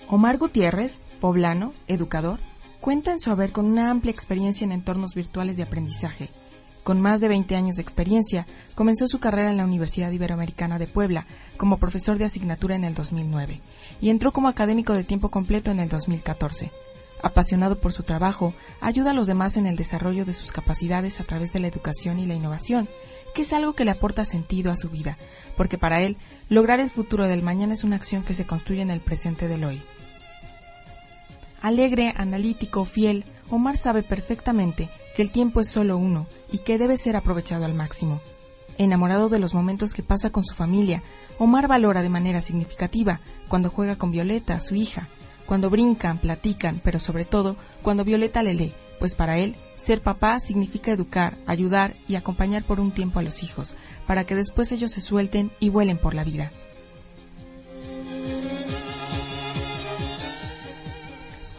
Omar 0.08 0.38
Gutiérrez, 0.38 1.00
poblano, 1.19 1.74
educador, 1.88 2.39
cuenta 2.81 3.12
en 3.12 3.19
su 3.19 3.31
haber 3.31 3.51
con 3.51 3.65
una 3.65 3.89
amplia 3.89 4.12
experiencia 4.12 4.65
en 4.65 4.71
entornos 4.71 5.13
virtuales 5.13 5.57
de 5.57 5.63
aprendizaje. 5.63 6.29
Con 6.83 7.01
más 7.01 7.19
de 7.19 7.27
20 7.27 7.55
años 7.55 7.75
de 7.75 7.81
experiencia, 7.81 8.48
comenzó 8.74 9.07
su 9.07 9.19
carrera 9.19 9.51
en 9.51 9.57
la 9.57 9.65
Universidad 9.65 10.12
Iberoamericana 10.12 10.79
de 10.79 10.88
Puebla 10.88 11.25
como 11.57 11.77
profesor 11.77 12.17
de 12.17 12.25
asignatura 12.25 12.75
en 12.75 12.83
el 12.83 12.95
2009 12.95 13.62
y 14.01 14.09
entró 14.09 14.31
como 14.31 14.48
académico 14.48 14.93
de 14.93 15.03
tiempo 15.03 15.29
completo 15.29 15.71
en 15.71 15.79
el 15.79 15.89
2014. 15.89 16.71
Apasionado 17.21 17.79
por 17.79 17.91
su 17.91 18.03
trabajo, 18.03 18.53
ayuda 18.79 19.12
a 19.12 19.13
los 19.13 19.27
demás 19.27 19.57
en 19.57 19.67
el 19.67 19.75
desarrollo 19.75 20.24
de 20.24 20.33
sus 20.33 20.53
capacidades 20.53 21.19
a 21.19 21.25
través 21.25 21.51
de 21.51 21.59
la 21.59 21.67
educación 21.67 22.17
y 22.17 22.25
la 22.25 22.33
innovación 22.33 22.88
que 23.33 23.43
es 23.43 23.53
algo 23.53 23.74
que 23.74 23.86
le 23.86 23.91
aporta 23.91 24.25
sentido 24.25 24.71
a 24.71 24.75
su 24.75 24.89
vida, 24.89 25.17
porque 25.55 25.77
para 25.77 26.01
él, 26.01 26.17
lograr 26.50 26.79
el 26.79 26.89
futuro 26.89 27.27
del 27.27 27.43
mañana 27.43 27.74
es 27.74 27.83
una 27.83 27.95
acción 27.95 28.24
que 28.24 28.33
se 28.33 28.45
construye 28.45 28.81
en 28.81 28.89
el 28.89 29.01
presente 29.01 29.48
del 29.48 29.63
hoy. 29.63 29.81
Alegre, 31.61 32.13
analítico, 32.15 32.85
fiel, 32.85 33.25
Omar 33.49 33.77
sabe 33.77 34.03
perfectamente 34.03 34.89
que 35.15 35.21
el 35.21 35.31
tiempo 35.31 35.59
es 35.59 35.69
solo 35.69 35.97
uno 35.97 36.27
y 36.51 36.59
que 36.59 36.77
debe 36.77 36.97
ser 36.97 37.15
aprovechado 37.15 37.65
al 37.65 37.73
máximo. 37.73 38.21
Enamorado 38.77 39.27
de 39.27 39.39
los 39.39 39.53
momentos 39.53 39.93
que 39.93 40.03
pasa 40.03 40.29
con 40.29 40.45
su 40.45 40.55
familia, 40.55 41.03
Omar 41.37 41.67
valora 41.67 42.01
de 42.01 42.09
manera 42.09 42.41
significativa 42.41 43.19
cuando 43.49 43.69
juega 43.69 43.97
con 43.97 44.11
Violeta, 44.11 44.59
su 44.61 44.75
hija, 44.75 45.09
cuando 45.45 45.69
brincan, 45.69 46.19
platican, 46.19 46.79
pero 46.81 46.99
sobre 46.99 47.25
todo 47.25 47.57
cuando 47.81 48.05
Violeta 48.05 48.41
le 48.41 48.53
lee, 48.53 48.73
pues 48.99 49.15
para 49.15 49.37
él 49.37 49.55
ser 49.75 50.01
papá 50.01 50.39
significa 50.39 50.91
educar, 50.91 51.37
ayudar 51.45 51.95
y 52.07 52.15
acompañar 52.15 52.63
por 52.63 52.79
un 52.79 52.91
tiempo 52.91 53.19
a 53.19 53.23
los 53.23 53.43
hijos, 53.43 53.73
para 54.07 54.23
que 54.23 54.35
después 54.35 54.71
ellos 54.71 54.91
se 54.91 55.01
suelten 55.01 55.51
y 55.59 55.69
vuelen 55.69 55.97
por 55.97 56.13
la 56.13 56.23
vida. 56.23 56.51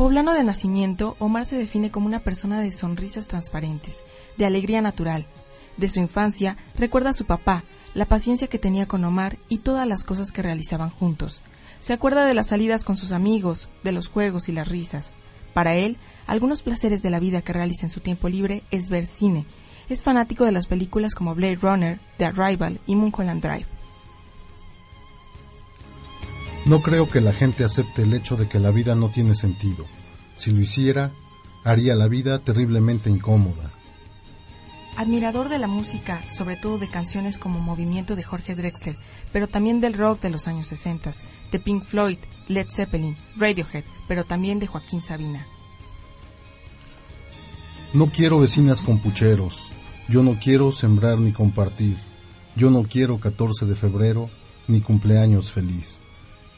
Poblano 0.01 0.33
de 0.33 0.45
nacimiento, 0.45 1.15
Omar 1.19 1.45
se 1.45 1.59
define 1.59 1.91
como 1.91 2.07
una 2.07 2.21
persona 2.21 2.59
de 2.59 2.73
sonrisas 2.73 3.29
transparentes, 3.29 4.07
de 4.39 4.47
alegría 4.47 4.81
natural. 4.81 5.27
De 5.77 5.91
su 5.91 6.01
infancia, 6.01 6.57
recuerda 6.79 7.11
a 7.11 7.13
su 7.13 7.27
papá, 7.27 7.65
la 7.93 8.07
paciencia 8.07 8.49
que 8.49 8.59
tenía 8.59 8.87
con 8.87 9.05
Omar 9.05 9.37
y 9.51 9.59
todas 9.59 9.87
las 9.87 10.05
cosas 10.05 10.33
que 10.33 10.41
realizaban 10.41 10.89
juntos. 10.89 11.43
Se 11.81 11.93
acuerda 11.93 12.25
de 12.25 12.33
las 12.33 12.47
salidas 12.47 12.83
con 12.83 12.97
sus 12.97 13.13
amigos, 13.13 13.69
de 13.85 13.93
los 13.93 14.09
juegos 14.09 14.49
y 14.49 14.53
las 14.53 14.69
risas. 14.69 15.13
Para 15.53 15.75
él, 15.75 15.99
algunos 16.27 16.63
placeres 16.63 17.03
de 17.03 17.11
la 17.11 17.21
vida 17.21 17.43
que 17.43 17.53
realiza 17.53 17.85
en 17.85 17.91
su 17.91 18.01
tiempo 18.01 18.31
libre 18.31 18.63
es 18.71 18.89
ver 18.89 19.07
cine. 19.07 19.45
Es 19.91 20.03
fanático 20.03 20.47
de 20.47 20.53
las 20.53 20.67
películas 20.67 21.15
como 21.15 21.35
Blade 21.35 21.59
Runner, 21.61 22.01
The 22.17 22.25
Arrival 22.25 22.81
y 22.87 22.97
Mulholland 22.97 23.43
Drive. 23.43 23.80
No 26.67 26.83
creo 26.83 27.09
que 27.09 27.21
la 27.21 27.33
gente 27.33 27.65
acepte 27.65 28.03
el 28.03 28.13
hecho 28.13 28.37
de 28.37 28.49
que 28.49 28.59
la 28.59 28.71
vida 28.71 28.95
no 28.95 29.09
tiene 29.09 29.35
sentido. 29.35 29.87
Si 30.37 30.51
lo 30.53 30.61
hiciera, 30.61 31.11
haría 31.65 31.95
la 31.95 32.07
vida 32.07 32.39
terriblemente 32.39 33.09
incómoda. 33.11 33.71
Admirador 34.97 35.49
de 35.49 35.59
la 35.59 35.67
música, 35.67 36.23
sobre 36.31 36.57
todo 36.57 36.79
de 36.79 36.89
canciones 36.89 37.39
como 37.39 37.61
Movimiento 37.61 38.17
de 38.17 38.23
Jorge 38.23 38.55
Drexler, 38.55 38.97
pero 39.33 39.47
también 39.47 39.81
del 39.81 39.95
rock 39.95 40.21
de 40.21 40.31
los 40.31 40.49
años 40.49 40.67
60, 40.67 41.13
de 41.51 41.59
Pink 41.59 41.85
Floyd, 41.85 42.19
Led 42.49 42.67
Zeppelin, 42.69 43.17
Radiohead, 43.37 43.85
pero 44.09 44.25
también 44.25 44.59
de 44.59 44.67
Joaquín 44.67 45.01
Sabina. 45.01 45.47
No 47.95 48.07
quiero 48.07 48.39
vecinas 48.41 48.81
con 48.81 48.99
pucheros. 48.99 49.71
Yo 50.09 50.23
no 50.23 50.39
quiero 50.39 50.73
sembrar 50.73 51.19
ni 51.19 51.33
compartir. 51.33 51.97
Yo 52.57 52.71
no 52.71 52.83
quiero 52.83 53.19
14 53.19 53.65
de 53.65 53.75
febrero 53.75 54.29
ni 54.69 54.81
cumpleaños 54.81 55.51
feliz. 55.51 56.00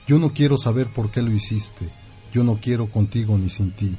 Yo 0.07 0.19
no 0.19 0.33
quiero 0.33 0.59
saber 0.59 0.89
por 0.89 1.11
qué 1.11 1.23
lo 1.23 1.31
hiciste. 1.31 1.89
Yo 2.33 2.43
no 2.43 2.59
quiero 2.61 2.87
contigo 2.87 3.39
ni 3.39 3.49
sin 3.49 3.71
ti. 3.71 3.95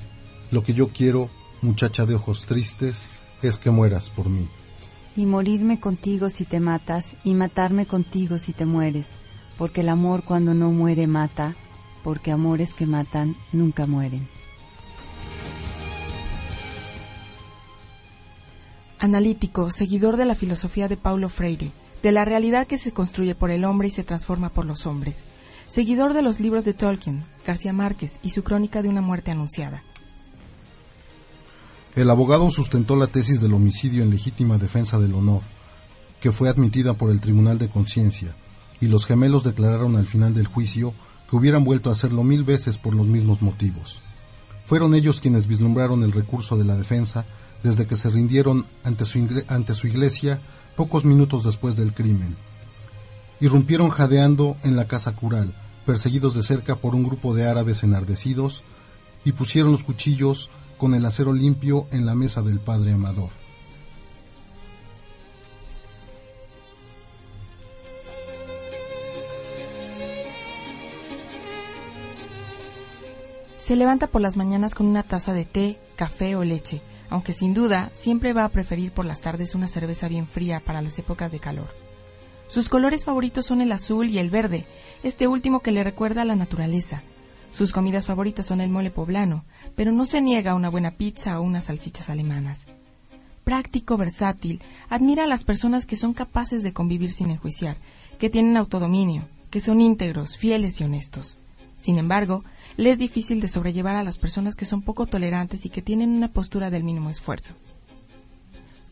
Lo 0.51 0.63
que 0.63 0.73
yo 0.73 0.89
quiero, 0.89 1.29
muchacha 1.61 2.05
de 2.05 2.15
ojos 2.15 2.45
tristes, 2.45 3.09
es 3.41 3.57
que 3.57 3.71
mueras 3.71 4.09
por 4.09 4.29
mí. 4.29 4.47
Y 5.15 5.25
morirme 5.25 5.79
contigo 5.79 6.29
si 6.29 6.45
te 6.45 6.59
matas, 6.59 7.15
y 7.23 7.35
matarme 7.35 7.85
contigo 7.85 8.37
si 8.37 8.51
te 8.51 8.65
mueres, 8.65 9.07
porque 9.57 9.81
el 9.81 9.89
amor 9.89 10.23
cuando 10.23 10.53
no 10.53 10.71
muere 10.71 11.07
mata, 11.07 11.55
porque 12.03 12.31
amores 12.31 12.73
que 12.73 12.85
matan 12.85 13.35
nunca 13.51 13.85
mueren. 13.85 14.27
Analítico, 18.99 19.69
seguidor 19.69 20.17
de 20.17 20.25
la 20.25 20.35
filosofía 20.35 20.87
de 20.87 20.97
Paulo 20.97 21.29
Freire, 21.29 21.71
de 22.01 22.11
la 22.11 22.25
realidad 22.25 22.67
que 22.67 22.77
se 22.77 22.91
construye 22.91 23.35
por 23.35 23.51
el 23.51 23.65
hombre 23.65 23.87
y 23.87 23.91
se 23.91 24.03
transforma 24.03 24.49
por 24.49 24.65
los 24.65 24.85
hombres. 24.85 25.25
Seguidor 25.67 26.13
de 26.13 26.21
los 26.21 26.39
libros 26.39 26.65
de 26.65 26.73
Tolkien, 26.73 27.23
García 27.45 27.73
Márquez 27.73 28.19
y 28.21 28.29
su 28.29 28.43
crónica 28.43 28.81
de 28.81 28.89
una 28.89 29.01
muerte 29.01 29.31
anunciada. 29.31 29.83
El 31.95 32.09
abogado 32.09 32.49
sustentó 32.49 32.95
la 32.95 33.07
tesis 33.07 33.39
del 33.39 33.53
homicidio 33.53 34.03
en 34.03 34.09
legítima 34.09 34.57
defensa 34.57 34.99
del 34.99 35.13
honor, 35.13 35.41
que 36.19 36.31
fue 36.31 36.49
admitida 36.49 36.95
por 36.95 37.11
el 37.11 37.21
Tribunal 37.21 37.59
de 37.59 37.69
Conciencia, 37.69 38.35
y 38.81 38.87
los 38.87 39.05
gemelos 39.05 39.43
declararon 39.43 39.95
al 39.95 40.07
final 40.07 40.33
del 40.33 40.47
juicio 40.47 40.93
que 41.29 41.35
hubieran 41.35 41.63
vuelto 41.63 41.89
a 41.89 41.93
hacerlo 41.93 42.23
mil 42.23 42.43
veces 42.43 42.77
por 42.77 42.95
los 42.95 43.05
mismos 43.05 43.41
motivos. 43.41 44.01
Fueron 44.65 44.95
ellos 44.95 45.19
quienes 45.19 45.47
vislumbraron 45.47 46.03
el 46.03 46.11
recurso 46.11 46.57
de 46.57 46.65
la 46.65 46.75
defensa 46.75 47.25
desde 47.61 47.85
que 47.85 47.95
se 47.95 48.09
rindieron 48.09 48.65
ante 48.83 49.05
su, 49.05 49.27
ante 49.47 49.73
su 49.73 49.87
iglesia 49.87 50.41
pocos 50.75 51.05
minutos 51.05 51.43
después 51.43 51.75
del 51.75 51.93
crimen. 51.93 52.35
Irrumpieron 53.39 53.89
jadeando 53.89 54.57
en 54.63 54.75
la 54.75 54.85
casa 54.85 55.13
cural, 55.13 55.53
perseguidos 55.85 56.33
de 56.33 56.43
cerca 56.43 56.75
por 56.75 56.95
un 56.95 57.03
grupo 57.03 57.33
de 57.33 57.45
árabes 57.45 57.83
enardecidos, 57.83 58.63
y 59.25 59.31
pusieron 59.31 59.71
los 59.71 59.83
cuchillos 59.83 60.49
con 60.77 60.93
el 60.93 61.05
acero 61.05 61.33
limpio 61.33 61.87
en 61.91 62.05
la 62.05 62.15
mesa 62.15 62.41
del 62.41 62.59
padre 62.59 62.91
Amador. 62.91 63.29
Se 73.57 73.77
levanta 73.77 74.07
por 74.07 74.19
las 74.19 74.35
mañanas 74.35 74.75
con 74.75 74.87
una 74.87 75.03
taza 75.03 75.31
de 75.31 75.45
té, 75.45 75.79
café 75.95 76.35
o 76.35 76.43
leche, 76.43 76.81
aunque 77.09 77.31
sin 77.31 77.53
duda 77.53 77.89
siempre 77.93 78.33
va 78.33 78.43
a 78.43 78.49
preferir 78.49 78.91
por 78.91 79.05
las 79.05 79.21
tardes 79.21 79.55
una 79.55 79.69
cerveza 79.69 80.09
bien 80.09 80.27
fría 80.27 80.59
para 80.59 80.81
las 80.81 80.99
épocas 80.99 81.31
de 81.31 81.39
calor. 81.39 81.69
Sus 82.47 82.69
colores 82.69 83.05
favoritos 83.05 83.45
son 83.45 83.61
el 83.61 83.71
azul 83.71 84.09
y 84.09 84.19
el 84.19 84.29
verde, 84.29 84.65
este 85.01 85.27
último 85.27 85.61
que 85.61 85.71
le 85.71 85.83
recuerda 85.83 86.21
a 86.21 86.25
la 86.25 86.35
naturaleza. 86.35 87.03
Sus 87.51 87.71
comidas 87.71 88.07
favoritas 88.07 88.47
son 88.47 88.61
el 88.61 88.69
mole 88.69 88.91
poblano, 88.91 89.45
pero 89.75 89.91
no 89.91 90.05
se 90.05 90.21
niega 90.21 90.51
a 90.51 90.55
una 90.55 90.69
buena 90.69 90.91
pizza 90.91 91.39
o 91.39 91.43
unas 91.43 91.65
salchichas 91.65 92.09
alemanas. 92.09 92.67
Práctico, 93.43 93.97
versátil, 93.97 94.61
admira 94.89 95.25
a 95.25 95.27
las 95.27 95.43
personas 95.43 95.85
que 95.85 95.95
son 95.95 96.13
capaces 96.13 96.63
de 96.63 96.73
convivir 96.73 97.11
sin 97.11 97.29
enjuiciar, 97.29 97.77
que 98.17 98.29
tienen 98.29 98.57
autodominio, 98.57 99.23
que 99.49 99.59
son 99.59 99.81
íntegros, 99.81 100.37
fieles 100.37 100.79
y 100.79 100.83
honestos. 100.83 101.37
Sin 101.77 101.99
embargo, 101.99 102.43
le 102.77 102.89
es 102.89 102.97
difícil 102.97 103.41
de 103.41 103.47
sobrellevar 103.47 103.95
a 103.95 104.03
las 104.03 104.17
personas 104.17 104.55
que 104.55 104.65
son 104.65 104.81
poco 104.81 105.05
tolerantes 105.05 105.65
y 105.65 105.69
que 105.69 105.81
tienen 105.81 106.09
una 106.09 106.29
postura 106.29 106.69
del 106.69 106.83
mínimo 106.83 107.09
esfuerzo. 107.09 107.53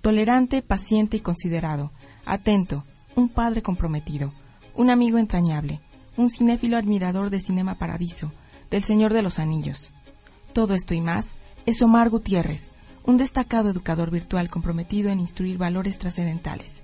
Tolerante, 0.02 0.62
paciente 0.62 1.18
y 1.18 1.22
considerado, 1.22 1.92
atento, 2.26 2.84
un 3.15 3.30
padre 3.30 3.62
comprometido, 3.62 4.32
un 4.76 4.89
amigo 4.89 5.17
entrañable, 5.17 5.80
un 6.17 6.30
cinéfilo 6.30 6.78
admirador 6.78 7.30
de 7.30 7.41
Cinema 7.41 7.76
Paradiso, 7.76 8.32
del 8.69 8.84
Señor 8.84 9.13
de 9.13 9.21
los 9.21 9.39
Anillos. 9.39 9.89
Todo 10.54 10.74
esto 10.74 10.93
y 10.93 11.02
más 11.02 11.36
es 11.65 11.82
Omar 11.82 12.10
Gutiérrez, 12.10 12.69
un 13.04 13.17
destacado 13.17 13.69
educador 13.69 14.12
virtual 14.12 14.50
comprometido 14.50 15.10
en 15.10 15.19
instruir 15.19 15.58
valores 15.58 15.97
trascendentales. 15.97 16.84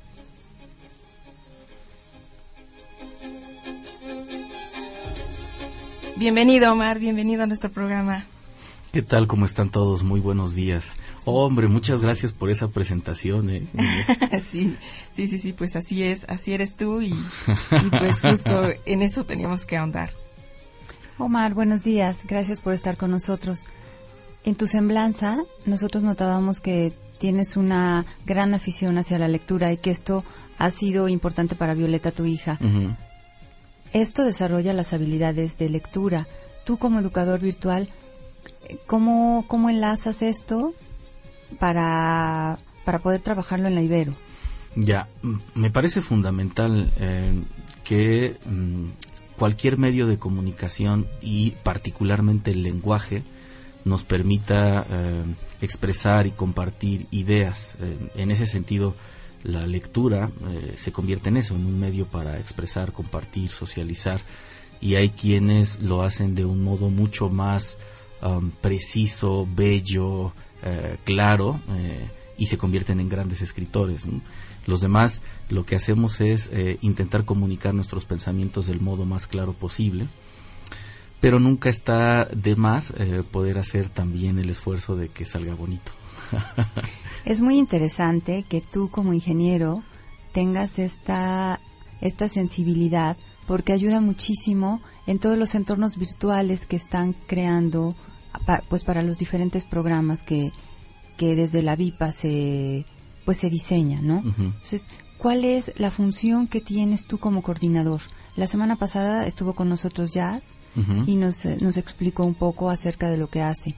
Bienvenido, 6.16 6.72
Omar, 6.72 6.98
bienvenido 6.98 7.44
a 7.44 7.46
nuestro 7.46 7.72
programa. 7.72 8.26
¿Qué 8.98 9.04
tal? 9.04 9.28
¿Cómo 9.28 9.46
están 9.46 9.70
todos? 9.70 10.02
Muy 10.02 10.20
buenos 10.20 10.56
días. 10.56 10.96
hombre, 11.24 11.68
muchas 11.68 12.02
gracias 12.02 12.32
por 12.32 12.50
esa 12.50 12.70
presentación. 12.70 13.52
¿eh? 13.52 13.68
sí, 14.42 14.76
sí, 15.12 15.28
sí, 15.28 15.38
sí, 15.38 15.54
pues 15.54 15.76
así 15.76 16.02
es, 16.02 16.26
así 16.28 16.52
eres 16.52 16.76
tú 16.76 17.04
y, 17.04 17.10
y, 17.84 17.90
pues 17.92 18.22
justo 18.22 18.70
en 18.88 19.04
eso 19.04 19.24
teníamos 19.24 19.68
que 19.68 19.78
ahondar. 19.78 20.10
Omar, 21.20 21.54
buenos 21.54 21.84
días, 21.84 22.22
gracias 22.28 22.60
por 22.60 22.74
estar 22.74 22.98
con 22.98 23.12
nosotros. 23.12 23.66
En 24.44 24.56
tu 24.56 24.66
semblanza, 24.66 25.44
nosotros 25.68 26.02
notábamos 26.02 26.60
que 26.60 26.92
tienes 27.20 27.56
una 27.56 28.04
gran 28.26 28.56
afición 28.56 28.98
hacia 28.98 29.20
la 29.20 29.28
lectura 29.28 29.72
y 29.72 29.78
que 29.78 29.92
esto 29.92 30.24
ha 30.58 30.72
sido 30.72 31.08
importante 31.08 31.54
para 31.54 31.76
Violeta, 31.76 32.10
tu 32.10 32.26
hija. 32.26 32.58
Esto 33.94 34.24
desarrolla 34.24 34.74
las 34.74 34.92
habilidades 34.92 35.60
de 35.60 35.70
lectura. 35.70 36.26
Tú 36.66 36.80
como 36.80 37.00
educador 37.00 37.40
virtual, 37.40 37.90
¿cómo, 38.86 39.46
cómo 39.48 39.70
enlazas 39.70 40.22
esto 40.22 40.74
para, 41.60 42.60
para 42.86 43.00
poder 43.00 43.22
trabajarlo 43.22 43.68
en 43.68 43.76
la 43.76 43.82
Ibero? 43.82 44.14
Ya, 44.76 45.08
me 45.56 45.72
parece 45.72 46.02
fundamental 46.02 46.92
eh, 47.00 47.34
que 47.84 48.38
mm, 48.46 48.86
cualquier 49.38 49.78
medio 49.78 50.08
de 50.08 50.18
comunicación 50.18 51.08
y 51.22 51.52
particularmente 51.64 52.52
el 52.52 52.64
lenguaje 52.64 53.24
nos 53.86 54.04
permita 54.04 54.86
eh, 54.90 55.24
expresar 55.62 56.28
y 56.28 56.32
compartir 56.32 57.08
ideas. 57.12 57.76
Eh, 57.80 57.98
en 58.16 58.32
ese 58.32 58.46
sentido, 58.46 58.96
la 59.44 59.66
lectura 59.66 60.30
eh, 60.50 60.74
se 60.78 60.92
convierte 60.92 61.30
en 61.30 61.38
eso, 61.38 61.56
en 61.56 61.66
un 61.66 61.80
medio 61.80 62.06
para 62.06 62.38
expresar, 62.38 62.92
compartir, 62.92 63.50
socializar. 63.50 64.22
Y 64.82 64.96
hay 64.96 65.10
quienes 65.10 65.82
lo 65.82 66.04
hacen 66.04 66.36
de 66.36 66.46
un 66.46 66.64
modo 66.64 66.90
mucho 66.90 67.30
más 67.30 67.78
um, 68.22 68.52
preciso, 68.52 69.48
bello, 69.50 70.34
eh, 70.64 70.98
claro, 71.04 71.60
eh, 71.70 72.10
y 72.38 72.48
se 72.48 72.58
convierten 72.58 73.00
en 73.00 73.10
grandes 73.10 73.42
escritores. 73.42 74.04
Los 74.66 74.82
demás 74.82 75.22
lo 75.50 75.66
que 75.66 75.76
hacemos 75.76 76.20
es 76.22 76.50
eh, 76.52 76.78
intentar 76.82 77.26
comunicar 77.26 77.74
nuestros 77.74 78.06
pensamientos 78.06 78.68
del 78.68 78.82
modo 78.82 79.06
más 79.06 79.28
claro 79.28 79.54
posible, 79.54 80.08
pero 81.22 81.40
nunca 81.40 81.70
está 81.70 82.26
de 82.26 82.56
más 82.56 82.94
poder 83.32 83.58
hacer 83.58 83.90
también 83.90 84.38
el 84.38 84.50
esfuerzo 84.52 84.96
de 84.96 85.10
que 85.10 85.26
salga 85.26 85.56
bonito. 85.56 85.92
es 87.26 87.42
muy 87.42 87.58
interesante 87.58 88.46
que 88.48 88.62
tú 88.62 88.90
como 88.90 89.14
ingeniero 89.14 89.84
tengas 90.32 90.78
esta, 90.78 91.60
esta 92.02 92.30
sensibilidad 92.30 93.18
porque 93.48 93.74
ayuda 93.74 94.02
muchísimo 94.02 94.82
en 95.08 95.18
todos 95.18 95.38
los 95.38 95.56
entornos 95.56 95.98
virtuales 95.98 96.68
que 96.68 96.76
están 96.76 97.16
creando 97.26 97.96
pues 98.70 98.84
para 98.84 99.04
los 99.04 99.18
diferentes 99.18 99.66
programas 99.66 100.24
que, 100.24 100.52
que 101.18 101.36
desde 101.36 101.62
la 101.62 101.76
VIPA 101.76 102.12
se 102.12 102.86
pues 103.26 103.40
se 103.40 103.50
diseña, 103.50 104.00
¿no? 104.02 104.20
Entonces, 104.20 104.86
¿cuál 105.18 105.44
es 105.44 105.74
la 105.76 105.92
función 105.92 106.48
que 106.48 106.62
tienes 106.62 107.08
tú 107.08 107.18
como 107.18 107.42
coordinador? 107.42 108.00
La 108.38 108.48
semana 108.48 108.78
pasada 108.78 109.28
estuvo 109.28 109.54
con 109.54 109.68
nosotros 109.68 110.14
Jazz 110.14 110.56
y 111.06 111.18
nos, 111.18 111.44
eh, 111.44 111.58
nos 111.60 111.76
explicó 111.76 112.24
un 112.24 112.36
poco 112.36 112.70
acerca 112.70 113.10
de 113.10 113.18
lo 113.18 113.28
que 113.30 113.42
hace. 113.42 113.76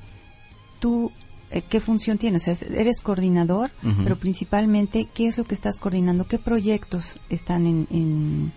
¿Tú 0.79 1.11
eh, 1.49 1.63
qué 1.67 1.79
función 1.79 2.19
tienes? 2.19 2.47
O 2.47 2.53
sea, 2.53 2.67
eres 2.69 3.01
coordinador, 3.01 3.71
pero 4.03 4.17
principalmente, 4.17 5.07
¿qué 5.11 5.27
es 5.27 5.39
lo 5.39 5.45
que 5.45 5.55
estás 5.55 5.79
coordinando? 5.79 6.27
¿Qué 6.27 6.37
proyectos 6.37 7.19
están 7.29 7.65
en 7.65 7.87
en, 7.89 8.51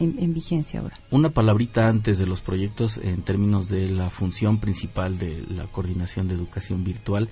vigencia 0.00 0.80
ahora. 0.80 0.98
Una 1.10 1.30
palabrita 1.30 1.88
antes 1.88 2.18
de 2.18 2.26
los 2.26 2.40
proyectos 2.40 2.98
en 2.98 3.22
términos 3.22 3.68
de 3.68 3.90
la 3.90 4.10
función 4.10 4.58
principal 4.58 5.18
de 5.18 5.44
la 5.48 5.66
coordinación 5.66 6.28
de 6.28 6.34
educación 6.34 6.84
virtual. 6.84 7.28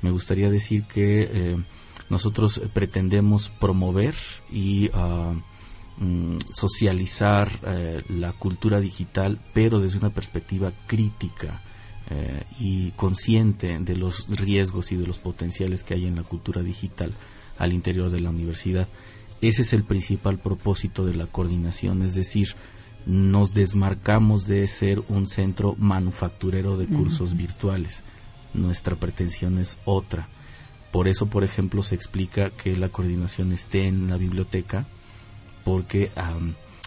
Me 0.00 0.10
gustaría 0.10 0.50
decir 0.50 0.84
que 0.84 1.28
eh, 1.32 1.56
nosotros 2.10 2.60
pretendemos 2.72 3.48
promover 3.48 4.14
y 4.50 4.90
mm, 5.98 6.36
socializar 6.54 7.50
eh, 7.66 8.02
la 8.08 8.32
cultura 8.32 8.80
digital, 8.80 9.38
pero 9.52 9.80
desde 9.80 9.98
una 9.98 10.10
perspectiva 10.10 10.72
crítica. 10.86 11.62
Eh, 12.10 12.42
y 12.58 12.90
consciente 12.90 13.78
de 13.78 13.96
los 13.96 14.26
riesgos 14.28 14.90
y 14.90 14.96
de 14.96 15.06
los 15.06 15.18
potenciales 15.18 15.84
que 15.84 15.94
hay 15.94 16.06
en 16.06 16.16
la 16.16 16.24
cultura 16.24 16.60
digital 16.60 17.14
al 17.58 17.72
interior 17.72 18.10
de 18.10 18.20
la 18.20 18.30
universidad. 18.30 18.88
Ese 19.42 19.62
es 19.62 19.72
el 19.72 19.82
principal 19.82 20.38
propósito 20.38 21.04
de 21.04 21.16
la 21.16 21.26
coordinación, 21.26 22.02
es 22.02 22.14
decir, 22.14 22.54
nos 23.06 23.52
desmarcamos 23.52 24.46
de 24.46 24.64
ser 24.68 25.02
un 25.08 25.26
centro 25.26 25.74
manufacturero 25.78 26.76
de 26.76 26.86
cursos 26.86 27.36
virtuales. 27.36 28.04
Nuestra 28.54 28.94
pretensión 28.94 29.58
es 29.58 29.78
otra. 29.84 30.28
Por 30.92 31.08
eso, 31.08 31.26
por 31.26 31.42
ejemplo, 31.42 31.82
se 31.82 31.96
explica 31.96 32.50
que 32.50 32.76
la 32.76 32.90
coordinación 32.90 33.50
esté 33.50 33.88
en 33.88 34.08
la 34.08 34.16
biblioteca, 34.16 34.86
porque 35.64 36.12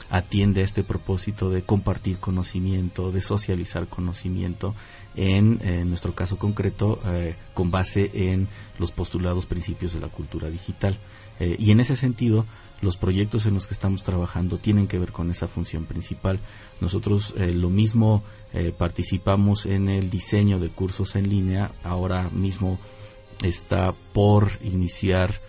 atiende 0.09 0.61
a 0.61 0.63
este 0.63 0.83
propósito 0.83 1.49
de 1.49 1.63
compartir 1.63 2.19
conocimiento, 2.19 3.11
de 3.11 3.19
socializar 3.19 3.87
conocimiento, 3.87 4.75
en, 5.17 5.59
nuestro 5.89 6.15
caso 6.15 6.37
concreto, 6.37 7.01
eh, 7.05 7.35
con 7.53 7.71
base 7.71 8.11
en 8.13 8.47
los 8.79 8.91
postulados 8.91 9.45
principios 9.45 9.93
de 9.93 9.99
la 9.99 10.07
cultura 10.07 10.49
digital. 10.49 10.97
Eh, 11.39 11.55
y 11.59 11.71
en 11.71 11.79
ese 11.79 11.95
sentido, 11.95 12.45
los 12.81 12.97
proyectos 12.97 13.45
en 13.45 13.53
los 13.53 13.67
que 13.67 13.73
estamos 13.73 14.03
trabajando 14.03 14.57
tienen 14.57 14.87
que 14.87 14.99
ver 14.99 15.11
con 15.11 15.31
esa 15.31 15.47
función 15.47 15.85
principal. 15.85 16.39
Nosotros 16.81 17.33
eh, 17.37 17.51
lo 17.51 17.69
mismo 17.69 18.23
eh, 18.53 18.73
participamos 18.77 19.65
en 19.65 19.89
el 19.89 20.09
diseño 20.09 20.59
de 20.59 20.69
cursos 20.69 21.15
en 21.15 21.29
línea. 21.29 21.71
Ahora 21.83 22.29
mismo 22.31 22.79
está 23.43 23.93
por 24.13 24.51
iniciar 24.63 25.41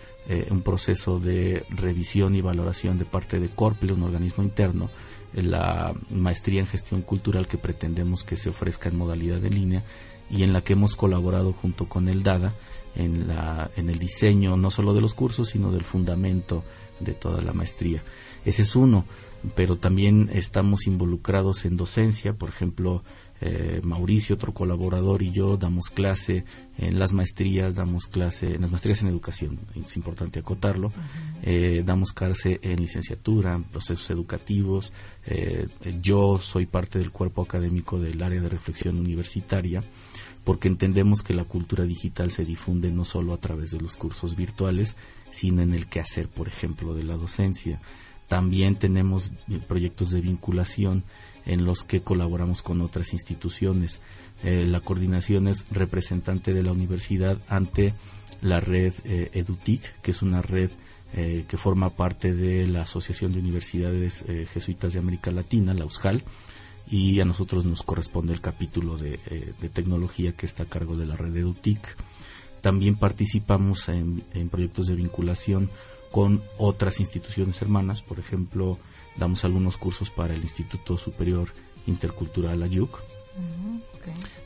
un 0.49 0.61
proceso 0.61 1.21
de 1.21 1.65
revisión 1.69 2.35
y 2.35 2.41
valoración 2.41 2.99
de 2.99 3.05
parte 3.05 3.39
de 3.39 3.47
Corple, 3.47 3.93
un 3.93 4.03
organismo 4.03 4.43
interno, 4.43 4.89
la 5.31 5.93
maestría 6.09 6.59
en 6.59 6.67
gestión 6.67 7.01
cultural 7.01 7.47
que 7.47 7.57
pretendemos 7.57 8.25
que 8.25 8.35
se 8.35 8.49
ofrezca 8.49 8.89
en 8.89 8.97
modalidad 8.97 9.37
de 9.37 9.47
línea 9.47 9.83
y 10.29 10.43
en 10.43 10.51
la 10.51 10.65
que 10.65 10.73
hemos 10.73 10.97
colaborado 10.97 11.53
junto 11.53 11.87
con 11.87 12.09
el 12.09 12.23
DADA 12.23 12.53
en, 12.97 13.27
la, 13.27 13.71
en 13.77 13.89
el 13.89 13.99
diseño 13.99 14.57
no 14.57 14.71
solo 14.71 14.93
de 14.93 15.01
los 15.01 15.13
cursos, 15.13 15.49
sino 15.49 15.71
del 15.71 15.83
fundamento 15.83 16.63
de 16.99 17.13
toda 17.13 17.41
la 17.41 17.53
maestría. 17.53 18.03
Ese 18.43 18.63
es 18.63 18.75
uno, 18.75 19.05
pero 19.55 19.77
también 19.77 20.29
estamos 20.33 20.87
involucrados 20.87 21.65
en 21.65 21.77
docencia, 21.77 22.33
por 22.33 22.49
ejemplo, 22.49 23.03
eh, 23.39 23.81
Mauricio, 23.83 24.35
otro 24.35 24.51
colaborador, 24.51 25.21
y 25.21 25.31
yo 25.31 25.57
damos 25.57 25.89
clase 25.89 26.43
en 26.79 26.97
las 26.97 27.13
maestrías, 27.13 27.75
damos 27.75 28.07
clase 28.07 28.55
en 28.55 28.61
las 28.61 28.71
maestrías 28.71 29.03
en 29.03 29.09
educación, 29.09 29.59
es 29.75 29.95
importante 29.95 30.39
acotarlo, 30.39 30.91
eh, 31.43 31.83
damos 31.85 32.13
clase 32.13 32.59
en 32.63 32.81
licenciatura, 32.81 33.61
procesos 33.71 34.09
educativos, 34.09 34.91
eh, 35.27 35.67
yo 36.01 36.39
soy 36.39 36.65
parte 36.65 36.97
del 36.97 37.11
cuerpo 37.11 37.43
académico 37.43 37.99
del 37.99 38.23
área 38.23 38.41
de 38.41 38.49
reflexión 38.49 38.97
universitaria, 38.97 39.83
porque 40.47 40.69
entendemos 40.69 41.23
que 41.23 41.33
la 41.33 41.43
cultura 41.43 41.83
digital 41.83 42.31
se 42.31 42.45
difunde 42.45 42.89
no 42.89 43.03
solo 43.03 43.33
a 43.33 43.37
través 43.37 43.71
de 43.71 43.81
los 43.81 43.97
cursos 43.97 44.37
virtuales, 44.37 44.95
sino 45.29 45.61
en 45.61 45.73
el 45.73 45.87
quehacer, 45.87 46.29
por 46.29 46.47
ejemplo, 46.47 46.93
de 46.93 47.03
la 47.03 47.17
docencia. 47.17 47.81
También 48.29 48.77
tenemos 48.77 49.29
proyectos 49.67 50.11
de 50.11 50.21
vinculación 50.21 51.03
en 51.45 51.65
los 51.65 51.83
que 51.83 51.99
colaboramos 51.99 52.61
con 52.61 52.79
otras 52.79 53.11
instituciones. 53.11 53.99
Eh, 54.41 54.65
la 54.65 54.79
coordinación 54.79 55.49
es 55.49 55.69
representante 55.69 56.53
de 56.53 56.63
la 56.63 56.71
universidad 56.71 57.37
ante 57.49 57.93
la 58.41 58.61
red 58.61 58.93
eh, 59.03 59.29
EduTIC, 59.33 59.99
que 60.01 60.11
es 60.11 60.21
una 60.21 60.41
red 60.41 60.69
eh, 61.13 61.43
que 61.45 61.57
forma 61.57 61.89
parte 61.89 62.33
de 62.33 62.67
la 62.67 62.83
Asociación 62.83 63.33
de 63.33 63.39
Universidades 63.39 64.23
Jesuitas 64.53 64.93
de 64.93 64.99
América 64.99 65.29
Latina, 65.29 65.73
la 65.73 65.83
USJAL, 65.83 66.23
y 66.89 67.19
a 67.19 67.25
nosotros 67.25 67.65
nos 67.65 67.83
corresponde 67.83 68.33
el 68.33 68.41
capítulo 68.41 68.97
de, 68.97 69.19
eh, 69.25 69.53
tecnología 69.73 70.31
que 70.31 70.45
está 70.45 70.63
a 70.63 70.67
cargo 70.67 70.95
de 70.95 71.05
la 71.05 71.17
red 71.17 71.35
EduTIC. 71.35 71.97
También 72.61 72.95
participamos 72.95 73.89
en, 73.89 74.23
proyectos 74.49 74.87
de 74.87 74.95
vinculación 74.95 75.69
con 76.11 76.41
otras 76.57 76.99
instituciones 76.99 77.61
hermanas, 77.61 78.01
por 78.01 78.19
ejemplo, 78.19 78.79
damos 79.17 79.43
algunos 79.43 79.77
cursos 79.77 80.09
para 80.09 80.33
el 80.33 80.41
Instituto 80.41 80.97
Superior 80.97 81.49
Intercultural 81.85 82.63
AYUC, 82.63 82.97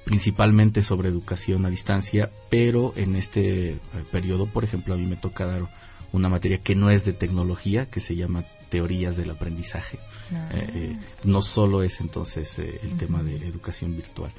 principalmente 0.03 0.81
sobre 0.81 1.09
educación 1.09 1.65
a 1.65 1.69
distancia, 1.69 2.31
pero 2.49 2.93
en 2.95 3.15
este 3.15 3.69
eh, 3.69 3.79
periodo, 4.11 4.47
por 4.47 4.63
ejemplo, 4.63 4.95
a 4.95 4.97
mí 4.97 5.05
me 5.05 5.15
toca 5.15 5.45
dar 5.45 5.69
una 6.11 6.29
materia 6.29 6.57
que 6.57 6.75
no 6.75 6.89
es 6.89 7.05
de 7.05 7.13
tecnología, 7.13 7.89
que 7.89 7.99
se 7.99 8.15
llama 8.15 8.43
teorías 8.71 9.17
del 9.17 9.29
aprendizaje. 9.29 9.99
Ah. 10.33 10.49
Eh, 10.53 10.71
eh, 10.73 10.97
no 11.25 11.43
solo 11.43 11.83
es 11.83 11.99
entonces 11.99 12.57
eh, 12.57 12.79
el 12.81 12.97
tema 12.97 13.21
de 13.21 13.35
educación 13.35 13.95
virtual. 13.95 14.31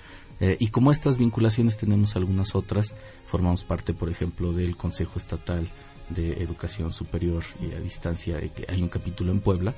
y 0.58 0.68
como 0.68 0.90
estas 0.90 1.18
vinculaciones 1.18 1.76
tenemos 1.76 2.16
algunas 2.16 2.56
otras, 2.56 2.92
formamos 3.26 3.62
parte, 3.62 3.94
por 3.94 4.10
ejemplo, 4.10 4.52
del 4.52 4.76
Consejo 4.76 5.20
Estatal 5.20 5.68
de 6.08 6.42
Educación 6.42 6.92
Superior 6.92 7.44
y 7.60 7.72
a 7.76 7.78
Distancia, 7.78 8.40
que 8.40 8.66
hay 8.68 8.82
un 8.82 8.88
capítulo 8.88 9.30
en 9.30 9.38
Puebla, 9.38 9.72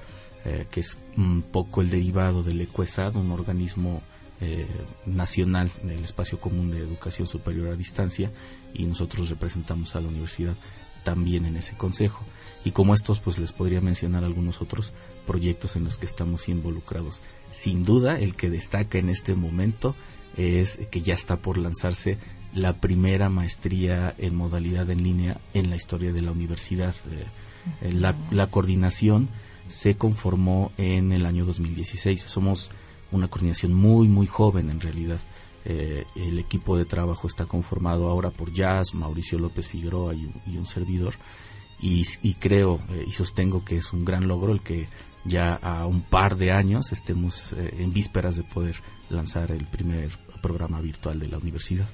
que 0.71 0.81
es 0.81 0.99
un 1.19 1.43
poco 1.43 1.83
el 1.83 1.91
derivado 1.91 2.43
del 2.43 2.63
ECUESAD, 2.63 3.17
un 3.17 3.31
organismo 3.33 4.01
nacional 5.05 5.71
del 5.83 6.03
espacio 6.03 6.41
común 6.41 6.71
de 6.71 6.79
educación 6.79 7.27
superior 7.29 7.69
a 7.69 7.77
distancia, 7.77 8.31
y 8.73 8.87
nosotros 8.87 9.29
representamos 9.29 9.95
a 9.97 10.01
la 10.01 10.09
universidad 10.09 10.55
también 11.05 11.47
en 11.47 11.57
ese 11.57 11.77
consejo. 11.77 12.25
Y 12.65 12.71
como 12.71 12.95
estos, 12.95 13.21
pues 13.21 13.39
les 13.39 13.53
podría 13.53 13.81
mencionar 13.81 14.25
algunos 14.25 14.63
otros 14.63 14.93
proyectos 15.27 15.77
en 15.77 15.85
los 15.85 15.99
que 15.99 16.07
estamos 16.07 16.49
involucrados. 16.49 17.21
Sin 17.53 17.85
duda, 17.85 18.19
el 18.19 18.35
que 18.35 18.51
destaca 18.51 18.99
en 18.99 19.11
este 19.11 19.35
momento 19.35 19.95
es 20.37 20.81
que 20.91 21.03
ya 21.03 21.15
está 21.15 21.37
por 21.37 21.59
lanzarse 21.59 22.19
la 22.55 22.75
primera 22.75 23.29
maestría 23.29 24.15
en 24.19 24.35
modalidad 24.35 24.89
en 24.91 25.03
línea 25.03 25.41
en 25.53 25.71
la 25.71 25.77
historia 25.77 26.13
de 26.13 26.23
la 26.23 26.33
universidad. 26.33 26.95
Eh, 27.83 27.93
la, 27.93 28.15
la, 28.31 28.49
coordinación 28.49 29.29
se 29.69 29.97
conformó 29.97 30.73
en 30.77 31.13
el 31.13 31.27
año 31.27 31.45
2016. 31.45 32.23
Somos 32.23 32.71
una 33.11 33.29
coordinación 33.29 33.75
muy, 33.75 34.09
muy 34.09 34.27
joven 34.27 34.71
en 34.71 34.81
realidad. 34.81 35.21
Eh, 35.65 36.05
el 36.15 36.39
equipo 36.39 36.77
de 36.77 36.85
trabajo 36.85 37.27
está 37.27 37.47
conformado 37.47 38.11
ahora 38.11 38.31
por 38.31 38.53
Jazz, 38.53 38.95
Mauricio 38.95 39.39
López 39.39 39.67
Figueroa 39.67 40.15
y 40.15 40.57
un 40.57 40.67
servidor 40.67 41.15
y, 41.85 42.35
creo 42.35 42.81
eh, 42.91 43.05
y 43.07 43.13
sostengo 43.13 43.65
que 43.65 43.77
es 43.77 43.93
un 43.93 44.05
gran 44.05 44.27
logro 44.27 44.53
el 44.53 44.61
que 44.61 44.89
ya 45.25 45.55
a 45.55 45.87
un 45.87 46.03
par 46.03 46.37
de 46.37 46.53
años 46.53 46.93
estemos 46.93 47.53
eh, 47.53 47.77
en 47.79 47.93
vísperas 47.93 48.37
de 48.37 48.43
poder 48.43 48.77
lanzar 49.11 49.51
el 49.51 49.67
primer 49.67 50.11
programa 50.43 50.81
virtual 50.81 51.19
de 51.19 51.29
la 51.29 51.39
universidad. 51.39 51.87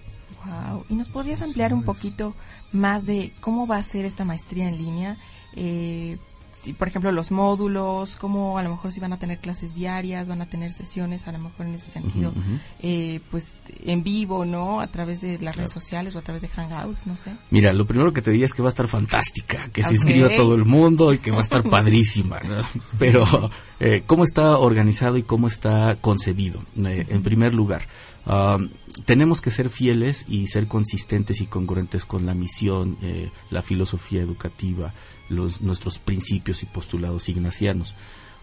Wow. 0.45 0.85
¿Y 0.89 0.95
nos 0.95 1.09
podrías 1.09 1.43
ampliar 1.43 1.75
un 1.75 1.83
poquito 1.83 2.35
más 2.73 3.05
de 3.05 3.33
cómo 3.41 3.67
va 3.67 3.77
a 3.77 3.83
ser 3.83 4.05
esta 4.05 4.25
maestría 4.25 4.69
en 4.69 4.79
línea? 4.79 5.19
Eh, 5.55 6.19
si, 6.61 6.75
por 6.75 6.89
ejemplo, 6.89 7.11
los 7.11 7.31
módulos, 7.31 8.17
cómo 8.17 8.59
a 8.59 8.63
lo 8.63 8.71
mejor 8.71 8.93
si 8.93 9.01
van 9.01 9.13
a 9.13 9.19
tener 9.19 9.39
clases 9.39 9.75
diarias, 9.75 10.29
van 10.29 10.43
a 10.43 10.47
tener 10.47 10.73
sesiones, 10.73 11.27
a 11.27 11.33
lo 11.33 11.39
mejor 11.39 11.67
en 11.67 11.75
ese 11.75 11.91
sentido, 11.91 12.35
eh, 12.83 13.21
pues 13.31 13.61
en 13.85 14.03
vivo, 14.03 14.45
¿no? 14.45 14.81
A 14.81 14.89
través 14.89 15.23
de 15.23 15.39
las 15.41 15.57
redes 15.57 15.73
sociales 15.73 16.15
o 16.15 16.19
a 16.19 16.23
través 16.23 16.43
de 16.43 16.49
Hangouts, 16.49 17.07
no 17.07 17.17
sé. 17.17 17.33
Mira, 17.51 17.73
lo 17.73 17.87
primero 17.87 18.13
que 18.13 18.21
te 18.21 18.31
diría 18.31 18.45
es 18.45 18.53
que 18.53 18.63
va 18.63 18.69
a 18.69 18.71
estar 18.71 18.89
fantástica, 18.89 19.71
que 19.73 19.83
se 19.83 19.95
inscriba 19.95 20.29
todo 20.37 20.55
el 20.55 20.67
mundo 20.67 21.15
y 21.15 21.19
que 21.19 21.31
va 21.31 21.39
a 21.39 21.43
estar 21.43 21.63
padrísima, 21.71 22.41
¿no? 22.41 22.63
Pero, 22.99 23.51
eh, 23.79 24.03
¿cómo 24.07 24.25
está 24.25 24.59
organizado 24.59 25.17
y 25.17 25.23
cómo 25.23 25.49
está 25.49 25.97
concebido? 26.01 26.63
Eh, 26.85 27.07
en 27.09 27.23
primer 27.23 27.55
lugar, 27.55 27.83
ah, 28.27 28.59
tenemos 29.05 29.41
que 29.41 29.51
ser 29.51 29.71
fieles 29.71 30.27
y 30.29 30.49
ser 30.49 30.67
consistentes 30.67 31.41
y 31.41 31.47
congruentes 31.47 32.05
con 32.05 32.27
la 32.27 32.35
misión, 32.35 32.99
eh, 33.03 33.31
la 33.51 33.63
filosofía 33.63 34.21
educativa, 34.21 34.93
los, 35.31 35.63
nuestros 35.63 35.99
principios 35.99 36.63
y 36.63 36.67
postulados 36.67 37.29
ignacianos. 37.31 37.95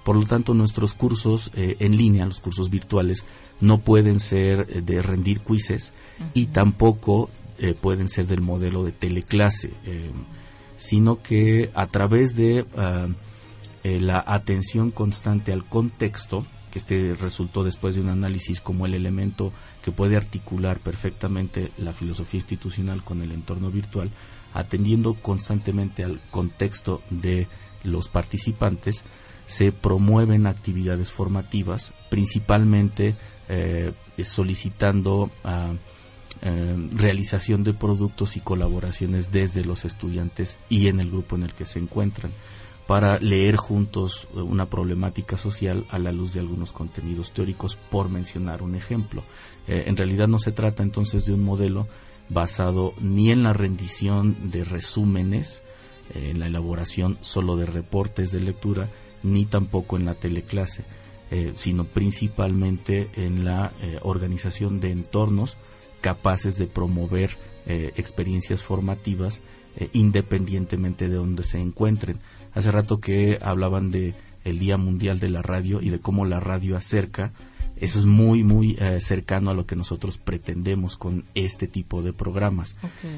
Por 0.07 0.15
lo 0.15 0.25
tanto, 0.25 0.53
nuestros 0.53 0.93
cursos 0.93 1.51
eh, 1.53 1.75
en 1.79 1.97
línea, 1.97 2.25
los 2.25 2.39
cursos 2.39 2.69
virtuales, 2.69 3.25
no 3.59 3.79
pueden 3.79 4.21
ser 4.21 4.65
eh, 4.69 4.81
de 4.81 5.01
rendir 5.01 5.41
quizzes 5.41 5.91
y 6.33 6.45
tampoco 6.45 7.29
eh, 7.59 7.73
pueden 7.73 8.07
ser 8.07 8.25
del 8.25 8.39
modelo 8.39 8.85
de 8.85 8.93
teleclase, 8.93 9.71
sino 10.77 11.21
que 11.21 11.71
a 11.73 11.87
través 11.87 12.37
de 12.37 12.65
la 13.83 14.23
atención 14.25 14.91
constante 14.91 15.51
al 15.51 15.65
contexto, 15.65 16.45
que 16.71 16.79
este 16.79 17.13
resultó 17.19 17.65
después 17.65 17.95
de 17.95 18.01
un 18.01 18.09
análisis 18.09 18.61
como 18.61 18.85
el 18.85 18.93
elemento 18.93 19.51
que 19.83 19.91
puede 19.91 20.15
articular 20.15 20.79
perfectamente 20.79 21.71
la 21.77 21.91
filosofía 21.91 22.39
institucional 22.39 23.03
con 23.03 23.21
el 23.21 23.33
entorno 23.33 23.71
virtual, 23.71 24.09
atendiendo 24.53 25.13
constantemente 25.15 26.03
al 26.03 26.19
contexto 26.31 27.01
de 27.09 27.47
los 27.83 28.09
participantes, 28.09 29.03
se 29.45 29.71
promueven 29.71 30.45
actividades 30.45 31.11
formativas, 31.11 31.93
principalmente 32.09 33.15
eh, 33.49 33.93
solicitando 34.23 35.31
ah, 35.43 35.73
eh, 36.41 36.89
realización 36.91 37.63
de 37.63 37.73
productos 37.73 38.35
y 38.35 38.41
colaboraciones 38.41 39.31
desde 39.31 39.63
los 39.63 39.85
estudiantes 39.85 40.57
y 40.69 40.87
en 40.87 40.99
el 40.99 41.09
grupo 41.09 41.35
en 41.35 41.43
el 41.43 41.53
que 41.53 41.65
se 41.65 41.79
encuentran 41.79 42.31
para 42.87 43.19
leer 43.19 43.57
juntos 43.57 44.27
una 44.33 44.69
problemática 44.69 45.35
social 45.35 45.85
a 45.89 45.99
la 45.99 46.11
luz 46.11 46.33
de 46.33 46.39
algunos 46.39 46.71
contenidos 46.71 47.33
teóricos, 47.33 47.75
por 47.75 48.09
mencionar 48.09 48.63
un 48.63 48.75
ejemplo. 48.75 49.23
Eh, 49.67 49.83
en 49.87 49.97
realidad 49.97 50.27
no 50.27 50.39
se 50.39 50.53
trata 50.53 50.83
entonces 50.83 51.25
de 51.25 51.33
un 51.33 51.43
modelo 51.43 51.87
basado 52.29 52.93
ni 52.99 53.31
en 53.31 53.43
la 53.43 53.53
rendición 53.53 54.51
de 54.51 54.63
resúmenes, 54.63 55.63
eh, 56.13 56.31
en 56.31 56.39
la 56.39 56.47
elaboración 56.47 57.17
solo 57.21 57.57
de 57.57 57.65
reportes 57.65 58.31
de 58.31 58.41
lectura, 58.41 58.89
ni 59.23 59.45
tampoco 59.45 59.97
en 59.97 60.05
la 60.05 60.15
teleclase, 60.15 60.83
eh, 61.31 61.53
sino 61.55 61.85
principalmente 61.85 63.09
en 63.15 63.45
la 63.45 63.71
eh, 63.81 63.99
organización 64.01 64.79
de 64.79 64.91
entornos 64.91 65.57
capaces 66.01 66.57
de 66.57 66.67
promover 66.67 67.31
experiencias 67.69 68.63
formativas 68.63 69.41
independientemente 69.91 71.09
de 71.09 71.15
donde 71.15 71.43
se 71.43 71.59
encuentren. 71.59 72.17
Hace 72.53 72.71
rato 72.71 73.01
que 73.01 73.39
hablaban 73.41 73.91
de 73.91 74.13
el 74.47 74.59
Día 74.59 74.77
Mundial 74.77 75.19
de 75.19 75.29
la 75.29 75.41
Radio 75.41 75.81
y 75.81 75.89
de 75.89 75.99
cómo 75.99 76.25
la 76.25 76.39
radio 76.39 76.77
acerca. 76.77 77.33
Eso 77.79 77.99
es 77.99 78.05
muy, 78.05 78.43
muy 78.43 78.75
eh, 78.79 78.99
cercano 79.01 79.51
a 79.51 79.53
lo 79.53 79.65
que 79.65 79.75
nosotros 79.75 80.17
pretendemos 80.17 80.97
con 80.97 81.23
este 81.35 81.67
tipo 81.67 82.01
de 82.01 82.13
programas. 82.13 82.75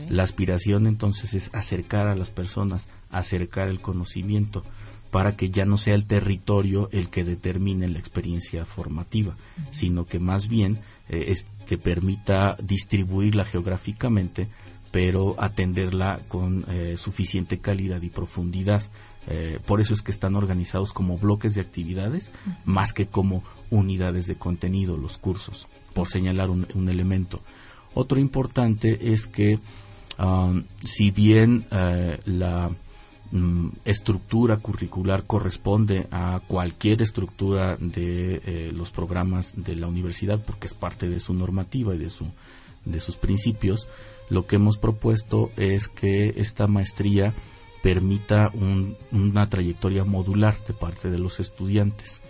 La 0.10 0.24
aspiración 0.24 0.86
entonces 0.88 1.34
es 1.34 1.50
acercar 1.54 2.08
a 2.08 2.15
las 2.15 2.30
personas, 2.30 2.88
acercar 3.10 3.69
el 3.69 3.80
conocimiento, 3.82 4.63
para 5.12 5.36
que 5.36 5.50
ya 5.50 5.65
no 5.65 5.78
sea 5.78 5.95
el 5.95 6.06
territorio 6.06 6.88
el 6.91 7.10
que 7.10 7.24
determine 7.24 7.88
la 7.88 7.98
experiencia 8.00 8.65
formativa, 8.65 9.36
sino 9.72 10.06
que 10.06 10.19
más 10.19 10.48
bien 10.50 10.80
eh, 11.10 11.26
es- 11.30 11.48
te 11.67 11.78
permita 11.78 12.56
distribuirla 12.62 13.43
geográficamente, 13.45 14.48
pero 14.91 15.36
atenderla 15.39 16.19
con 16.28 16.65
eh, 16.69 16.95
suficiente 16.98 17.60
calidad 17.60 18.02
y 18.02 18.10
profundidad. 18.10 18.82
Eh, 19.27 19.60
por 19.65 19.82
eso 19.82 19.93
es 19.93 20.01
que 20.01 20.12
están 20.12 20.36
organizados 20.36 20.93
como 20.93 21.17
bloques 21.17 21.53
de 21.53 21.62
actividades, 21.62 22.32
más 22.65 22.93
que 22.93 23.08
como 23.08 23.43
unidades 23.69 24.25
de 24.27 24.36
contenido, 24.36 24.97
los 24.97 25.17
cursos, 25.17 25.67
por 25.93 26.10
señalar 26.10 26.49
un, 26.49 26.89
elemento. 26.89 27.41
Otro 27.93 28.19
importante 28.19 29.12
es 29.12 29.27
que 29.27 29.60
um, 30.17 30.63
si 30.84 31.12
bien 31.12 31.65
eh, 31.69 32.19
la 32.25 32.71
mm, 33.32 33.67
estructura 33.86 34.58
curricular 34.58 35.23
corresponde 35.25 36.08
a 36.12 36.39
cualquier 36.47 37.01
estructura 37.01 37.75
de 37.77 38.41
eh, 38.45 38.71
los 38.73 38.89
programas 38.89 39.53
de 39.55 39.75
la 39.75 39.88
universidad 39.88 40.39
porque 40.43 40.67
es 40.67 40.73
parte 40.73 41.10
de 41.10 41.19
su 41.19 41.34
normativa 41.34 41.93
y 41.93 41.97
de 41.97 42.10
su 42.10 42.25
de 42.86 42.99
sus 43.01 43.17
principios 43.17 43.88
lo 44.29 44.45
que 44.45 44.55
hemos 44.55 44.77
propuesto 44.77 45.51
es 45.58 45.89
que 45.89 46.34
esta 46.38 46.67
maestría 46.67 47.34
permita 47.82 48.52
un- 48.54 48.96
una 49.12 49.50
trayectoria 49.50 50.04
modular 50.06 50.56
de 50.68 50.74
parte 50.74 51.10
de 51.10 51.20
los 51.20 51.39
estudiantes 51.39 52.22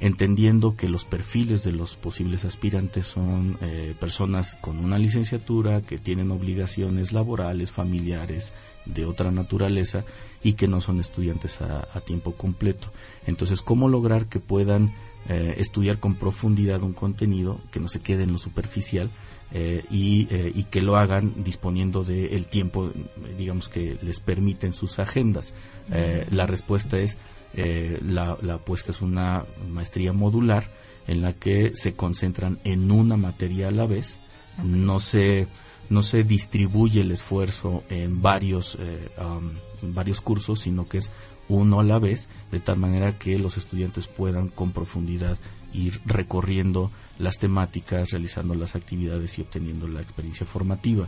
entendiendo 0.00 0.76
que 0.76 0.88
los 0.88 1.04
perfiles 1.04 1.64
de 1.64 1.72
los 1.72 1.94
posibles 1.94 2.44
aspirantes 2.44 3.06
son 3.06 3.56
eh, 3.62 3.94
personas 3.98 4.56
con 4.60 4.78
una 4.78 4.98
licenciatura 4.98 5.80
que 5.80 5.96
tienen 5.98 6.30
obligaciones 6.30 7.12
laborales, 7.12 7.72
familiares, 7.72 8.52
de 8.84 9.06
otra 9.06 9.30
naturaleza 9.30 10.04
y 10.42 10.52
que 10.52 10.68
no 10.68 10.80
son 10.80 11.00
estudiantes 11.00 11.60
a, 11.60 12.00
tiempo 12.02 12.32
completo. 12.32 12.92
Entonces, 13.26 13.62
¿cómo 13.62 13.88
lograr 13.88 14.26
que 14.26 14.38
puedan 14.38 14.92
eh, 15.28 15.54
estudiar 15.58 15.98
con 15.98 16.14
profundidad 16.14 16.82
un 16.82 16.92
contenido 16.92 17.58
que 17.72 17.80
no 17.80 17.88
se 17.88 18.00
quede 18.00 18.24
en 18.24 18.32
lo 18.32 18.38
superficial 18.38 19.10
eh, 19.52 19.84
y, 19.90 20.26
eh, 20.30 20.52
y 20.54 20.64
que 20.64 20.80
lo 20.80 20.96
hagan 20.96 21.44
disponiendo 21.44 22.02
del 22.02 22.46
tiempo, 22.46 22.86
eh, 22.86 23.34
digamos, 23.38 23.68
que 23.68 23.98
les 24.02 24.20
permiten 24.20 24.72
sus 24.72 24.98
agendas? 24.98 25.54
Eh, 25.92 26.26
la 26.30 26.46
respuesta 26.46 26.98
es 26.98 27.16
eh, 27.54 27.98
la, 28.02 28.36
la 28.42 28.54
apuesta 28.54 28.92
es 28.92 29.00
una 29.00 29.44
maestría 29.68 30.12
modular 30.12 30.70
en 31.06 31.22
la 31.22 31.32
que 31.32 31.72
se 31.74 31.94
concentran 31.94 32.58
en 32.64 32.90
una 32.90 33.16
materia 33.16 33.68
a 33.68 33.70
la 33.70 33.86
vez, 33.86 34.18
no 34.62 35.00
se 35.00 35.46
no 35.88 36.02
se 36.02 36.24
distribuye 36.24 37.02
el 37.02 37.12
esfuerzo 37.12 37.84
en 37.88 38.20
varios 38.20 38.76
eh, 38.80 39.08
um, 39.20 39.52
en 39.82 39.94
varios 39.94 40.20
cursos, 40.20 40.60
sino 40.60 40.88
que 40.88 40.98
es 40.98 41.10
uno 41.48 41.80
a 41.80 41.84
la 41.84 41.98
vez, 41.98 42.28
de 42.50 42.60
tal 42.60 42.78
manera 42.78 43.16
que 43.18 43.38
los 43.38 43.56
estudiantes 43.56 44.08
puedan 44.08 44.48
con 44.48 44.72
profundidad 44.72 45.38
ir 45.76 46.00
recorriendo 46.04 46.90
las 47.18 47.38
temáticas, 47.38 48.10
realizando 48.10 48.54
las 48.54 48.74
actividades 48.74 49.38
y 49.38 49.42
obteniendo 49.42 49.86
la 49.88 50.00
experiencia 50.00 50.46
formativa, 50.46 51.06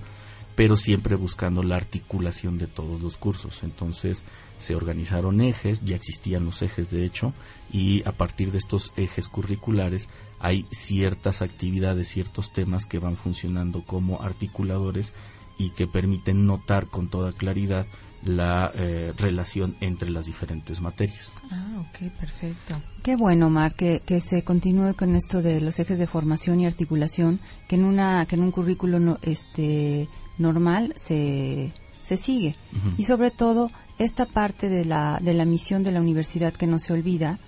pero 0.54 0.76
siempre 0.76 1.14
buscando 1.14 1.62
la 1.62 1.76
articulación 1.76 2.58
de 2.58 2.66
todos 2.66 3.00
los 3.00 3.16
cursos. 3.16 3.62
Entonces 3.62 4.24
se 4.58 4.74
organizaron 4.74 5.40
ejes, 5.40 5.84
ya 5.84 5.96
existían 5.96 6.44
los 6.44 6.62
ejes 6.62 6.90
de 6.90 7.04
hecho, 7.04 7.32
y 7.72 8.02
a 8.06 8.12
partir 8.12 8.50
de 8.50 8.58
estos 8.58 8.92
ejes 8.96 9.28
curriculares 9.28 10.08
hay 10.40 10.66
ciertas 10.70 11.42
actividades, 11.42 12.08
ciertos 12.08 12.52
temas 12.52 12.86
que 12.86 12.98
van 12.98 13.14
funcionando 13.14 13.82
como 13.82 14.20
articuladores 14.20 15.12
y 15.58 15.70
que 15.70 15.86
permiten 15.86 16.46
notar 16.46 16.86
con 16.86 17.08
toda 17.08 17.32
claridad 17.32 17.86
la 18.24 18.70
eh, 18.74 19.12
relación 19.16 19.76
entre 19.80 20.10
las 20.10 20.26
diferentes 20.26 20.80
materias. 20.80 21.32
Ah, 21.50 21.80
ok, 21.80 22.10
perfecto. 22.18 22.74
Qué 23.02 23.16
bueno, 23.16 23.46
Omar, 23.46 23.74
que, 23.74 24.02
que 24.04 24.20
se 24.20 24.42
continúe 24.42 24.94
con 24.94 25.14
esto 25.14 25.40
de 25.42 25.60
los 25.60 25.78
ejes 25.78 25.98
de 25.98 26.06
formación 26.06 26.60
y 26.60 26.66
articulación, 26.66 27.38
que 27.68 27.76
en 27.76 27.84
una 27.84 28.26
que 28.26 28.34
en 28.36 28.42
un 28.42 28.50
currículo 28.50 28.98
no- 28.98 29.18
este 29.22 30.08
normal 30.36 30.92
se, 30.96 31.72
se 32.02 32.16
sigue. 32.16 32.56
Y 32.96 33.04
sobre 33.04 33.30
todo 33.30 33.70
esta 33.98 34.26
parte 34.26 34.68
de 34.68 34.84
la 34.84 35.18
de 35.22 35.34
la 35.34 35.44
misión 35.44 35.82
de 35.82 35.92
la 35.92 36.00
universidad 36.00 36.52
que 36.52 36.66
no 36.66 36.78
se 36.78 36.92
olvida, 36.92 37.38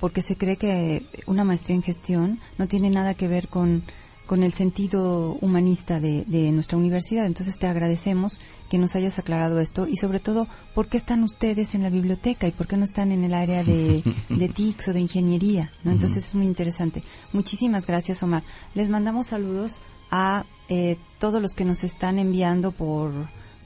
porque 0.00 0.22
se 0.22 0.36
cree 0.36 0.56
que 0.56 1.04
una 1.26 1.44
maestría 1.44 1.76
en 1.76 1.82
gestión 1.82 2.38
no 2.56 2.66
tiene 2.68 2.88
nada 2.90 3.14
que 3.14 3.28
ver 3.28 3.48
con 3.48 3.82
con 4.30 4.44
el 4.44 4.52
sentido 4.52 5.36
humanista 5.40 5.98
de, 5.98 6.24
de 6.24 6.52
nuestra 6.52 6.78
universidad. 6.78 7.26
Entonces 7.26 7.58
te 7.58 7.66
agradecemos 7.66 8.38
que 8.68 8.78
nos 8.78 8.94
hayas 8.94 9.18
aclarado 9.18 9.58
esto 9.58 9.88
y 9.88 9.96
sobre 9.96 10.20
todo, 10.20 10.46
¿por 10.72 10.86
qué 10.86 10.98
están 10.98 11.24
ustedes 11.24 11.74
en 11.74 11.82
la 11.82 11.90
biblioteca 11.90 12.46
y 12.46 12.52
por 12.52 12.68
qué 12.68 12.76
no 12.76 12.84
están 12.84 13.10
en 13.10 13.24
el 13.24 13.34
área 13.34 13.64
de, 13.64 14.04
de 14.28 14.48
TICS 14.48 14.86
o 14.86 14.92
de 14.92 15.00
ingeniería? 15.00 15.72
¿no? 15.82 15.90
Entonces 15.90 16.28
es 16.28 16.34
muy 16.36 16.46
interesante. 16.46 17.02
Muchísimas 17.32 17.88
gracias, 17.88 18.22
Omar. 18.22 18.44
Les 18.76 18.88
mandamos 18.88 19.26
saludos 19.26 19.80
a 20.12 20.44
eh, 20.68 20.96
todos 21.18 21.42
los 21.42 21.54
que 21.54 21.64
nos 21.64 21.82
están 21.82 22.20
enviando 22.20 22.70
por, 22.70 23.10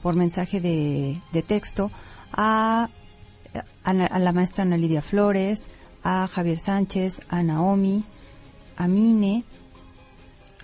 por 0.01 0.15
mensaje 0.15 0.61
de, 0.61 1.21
de 1.31 1.43
texto, 1.43 1.91
a, 2.31 2.89
a, 3.83 3.91
a 3.91 4.19
la 4.19 4.31
maestra 4.31 4.63
Ana 4.63 4.77
Lidia 4.77 5.03
Flores, 5.03 5.67
a 6.03 6.27
Javier 6.27 6.57
Sánchez, 6.57 7.21
a 7.29 7.43
Naomi, 7.43 8.03
a 8.77 8.87
Mine, 8.87 9.43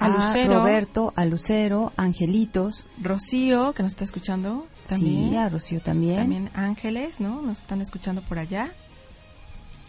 A 0.01 0.09
Lucero. 0.09 0.59
Roberto, 0.59 1.13
a 1.15 1.25
Lucero, 1.25 1.93
a 1.95 2.03
Angelitos, 2.03 2.85
Rocío, 3.01 3.73
que 3.73 3.83
nos 3.83 3.91
está 3.93 4.03
escuchando. 4.03 4.67
también. 4.87 5.29
Sí, 5.29 5.35
a 5.37 5.47
Rocío 5.49 5.81
también. 5.81 6.17
También 6.17 6.49
Ángeles, 6.53 7.19
¿no? 7.19 7.41
Nos 7.41 7.59
están 7.59 7.81
escuchando 7.81 8.21
por 8.21 8.39
allá. 8.39 8.71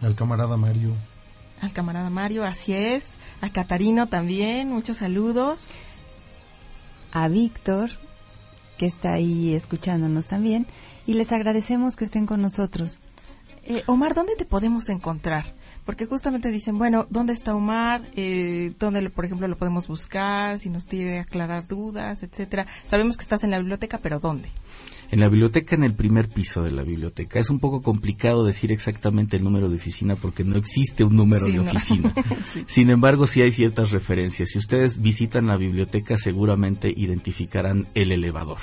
Al 0.02 0.14
camarada 0.14 0.56
Mario. 0.56 0.94
Al 1.60 1.72
camarada 1.72 2.10
Mario, 2.10 2.44
así 2.44 2.72
es. 2.72 3.12
A 3.40 3.50
Catarino 3.50 4.08
también, 4.08 4.68
muchos 4.70 4.98
saludos. 4.98 5.66
A 7.12 7.28
Víctor, 7.28 7.90
que 8.78 8.86
está 8.86 9.14
ahí 9.14 9.54
escuchándonos 9.54 10.28
también. 10.28 10.66
Y 11.06 11.14
les 11.14 11.32
agradecemos 11.32 11.96
que 11.96 12.04
estén 12.04 12.26
con 12.26 12.42
nosotros. 12.42 12.98
Eh, 13.64 13.82
Omar, 13.86 14.14
¿dónde 14.14 14.34
te 14.36 14.44
podemos 14.44 14.88
encontrar? 14.88 15.44
Porque 15.84 16.06
justamente 16.06 16.50
dicen, 16.50 16.78
bueno, 16.78 17.06
¿dónde 17.10 17.32
está 17.32 17.54
Omar? 17.54 18.02
Eh, 18.14 18.72
¿Dónde, 18.78 19.10
por 19.10 19.24
ejemplo, 19.24 19.48
lo 19.48 19.56
podemos 19.58 19.88
buscar? 19.88 20.58
Si 20.60 20.70
nos 20.70 20.86
tiene 20.86 21.18
aclarar 21.18 21.66
dudas, 21.66 22.22
etcétera. 22.22 22.66
Sabemos 22.84 23.16
que 23.16 23.22
estás 23.22 23.42
en 23.42 23.50
la 23.50 23.58
biblioteca, 23.58 23.98
pero 24.00 24.20
¿dónde? 24.20 24.48
En 25.10 25.18
la 25.20 25.28
biblioteca, 25.28 25.74
en 25.74 25.82
el 25.84 25.92
primer 25.94 26.28
piso 26.28 26.62
de 26.62 26.70
la 26.70 26.84
biblioteca. 26.84 27.38
Es 27.40 27.50
un 27.50 27.58
poco 27.58 27.82
complicado 27.82 28.44
decir 28.44 28.70
exactamente 28.72 29.36
el 29.36 29.44
número 29.44 29.68
de 29.68 29.76
oficina 29.76 30.14
porque 30.16 30.44
no 30.44 30.56
existe 30.56 31.02
un 31.04 31.16
número 31.16 31.46
Sí, 31.46 31.52
de 31.52 31.58
no. 31.58 31.64
oficina. 31.64 32.14
Sí. 32.52 32.64
Sin 32.66 32.88
embargo, 32.90 33.26
sí 33.26 33.42
hay 33.42 33.50
ciertas 33.52 33.90
referencias. 33.90 34.50
Si 34.50 34.58
ustedes 34.58 35.02
visitan 35.02 35.46
la 35.48 35.56
biblioteca, 35.56 36.16
seguramente 36.16 36.92
identificarán 36.96 37.86
el 37.94 38.12
elevador. 38.12 38.58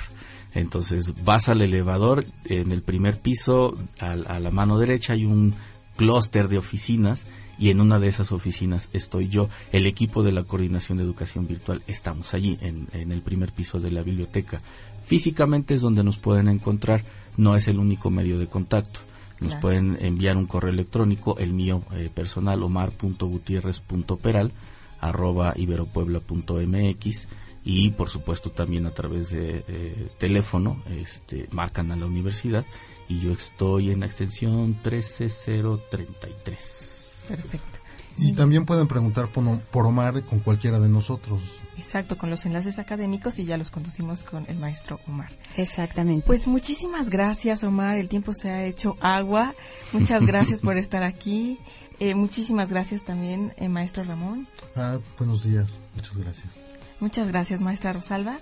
Entonces, 0.54 1.12
vas 1.22 1.48
al 1.48 1.62
elevador, 1.62 2.24
en 2.46 2.72
el 2.72 2.82
primer 2.82 3.20
piso, 3.20 3.76
al- 4.00 4.26
a, 4.26 4.40
la 4.40 4.50
mano 4.50 4.78
derecha 4.78 5.12
hay 5.12 5.24
un 5.24 5.54
clúster 6.00 6.48
de 6.48 6.56
oficinas 6.56 7.26
y 7.58 7.68
en 7.68 7.78
una 7.82 7.98
de 7.98 8.08
esas 8.08 8.32
oficinas 8.32 8.88
estoy 8.94 9.28
yo. 9.28 9.50
El 9.70 9.84
equipo 9.84 10.22
de 10.22 10.32
la 10.32 10.44
Coordinación 10.44 10.96
de 10.96 11.04
Educación 11.04 11.46
Virtual 11.46 11.82
estamos 11.86 12.32
allí, 12.32 12.56
en, 12.62 12.88
en 12.94 13.12
el 13.12 13.20
primer 13.20 13.52
piso 13.52 13.80
de 13.80 13.90
la 13.90 14.02
biblioteca. 14.02 14.62
Físicamente 15.04 15.74
es 15.74 15.82
donde 15.82 16.02
nos 16.02 16.16
pueden 16.16 16.48
encontrar, 16.48 17.04
no 17.36 17.54
es 17.54 17.68
el 17.68 17.78
único 17.78 18.08
medio 18.08 18.38
de 18.38 18.46
contacto. 18.46 19.00
Nos 19.40 19.50
Claro. 19.50 19.60
pueden 19.60 19.98
enviar 20.00 20.38
un 20.38 20.46
correo 20.46 20.72
electrónico, 20.72 21.36
el 21.38 21.52
mío 21.52 21.82
eh, 21.92 22.08
personal, 22.14 22.62
omar.gutierrez.peral, 22.62 24.52
arroba 24.98 25.52
iberopuebla.mx 25.54 27.28
y 27.62 27.90
por 27.90 28.08
supuesto 28.08 28.50
también 28.52 28.86
a 28.86 28.92
través 28.92 29.30
de 29.32 29.64
eh, 29.68 30.08
teléfono, 30.18 30.82
este, 30.98 31.46
marcan 31.52 31.92
a 31.92 31.96
la 31.96 32.06
universidad 32.06 32.64
y 33.10 33.20
yo 33.20 33.32
estoy 33.32 33.90
en 33.90 34.00
la 34.00 34.06
extensión 34.06 34.78
13033. 34.82 37.24
Perfecto. 37.28 37.78
Y 38.16 38.32
también 38.34 38.64
pueden 38.66 38.86
preguntar 38.86 39.26
por, 39.28 39.58
por 39.62 39.86
Omar 39.86 40.24
con 40.24 40.38
cualquiera 40.38 40.78
de 40.78 40.88
nosotros. 40.88 41.40
Exacto, 41.76 42.16
con 42.16 42.30
los 42.30 42.46
enlaces 42.46 42.78
académicos 42.78 43.40
y 43.40 43.46
ya 43.46 43.56
los 43.56 43.70
conducimos 43.70 44.22
con 44.22 44.44
el 44.48 44.58
maestro 44.58 45.00
Omar. 45.08 45.32
Exactamente. 45.56 46.24
Pues 46.24 46.46
muchísimas 46.46 47.10
gracias, 47.10 47.64
Omar. 47.64 47.96
El 47.96 48.08
tiempo 48.08 48.32
se 48.32 48.50
ha 48.50 48.64
hecho 48.64 48.96
agua. 49.00 49.56
Muchas 49.92 50.24
gracias 50.24 50.60
por 50.60 50.76
estar 50.76 51.02
aquí. 51.02 51.58
Eh, 51.98 52.14
muchísimas 52.14 52.70
gracias 52.70 53.04
también, 53.04 53.52
eh, 53.56 53.68
maestro 53.68 54.04
Ramón. 54.04 54.46
Ah, 54.76 55.00
buenos 55.18 55.42
días. 55.42 55.80
Muchas 55.96 56.16
gracias. 56.16 56.60
Muchas 57.00 57.26
gracias, 57.26 57.60
maestra 57.60 57.92
Rosalba. 57.92 58.38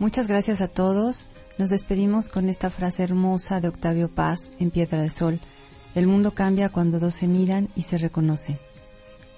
Muchas 0.00 0.26
gracias 0.26 0.60
a 0.60 0.66
todos. 0.66 1.28
Nos 1.58 1.70
despedimos 1.70 2.28
con 2.28 2.48
esta 2.48 2.70
frase 2.70 3.02
hermosa 3.02 3.60
de 3.60 3.66
Octavio 3.66 4.08
Paz 4.08 4.52
en 4.60 4.70
Piedra 4.70 5.02
de 5.02 5.10
Sol. 5.10 5.40
El 5.96 6.06
mundo 6.06 6.32
cambia 6.32 6.68
cuando 6.68 7.00
dos 7.00 7.16
se 7.16 7.26
miran 7.26 7.68
y 7.74 7.82
se 7.82 7.98
reconocen. 7.98 8.60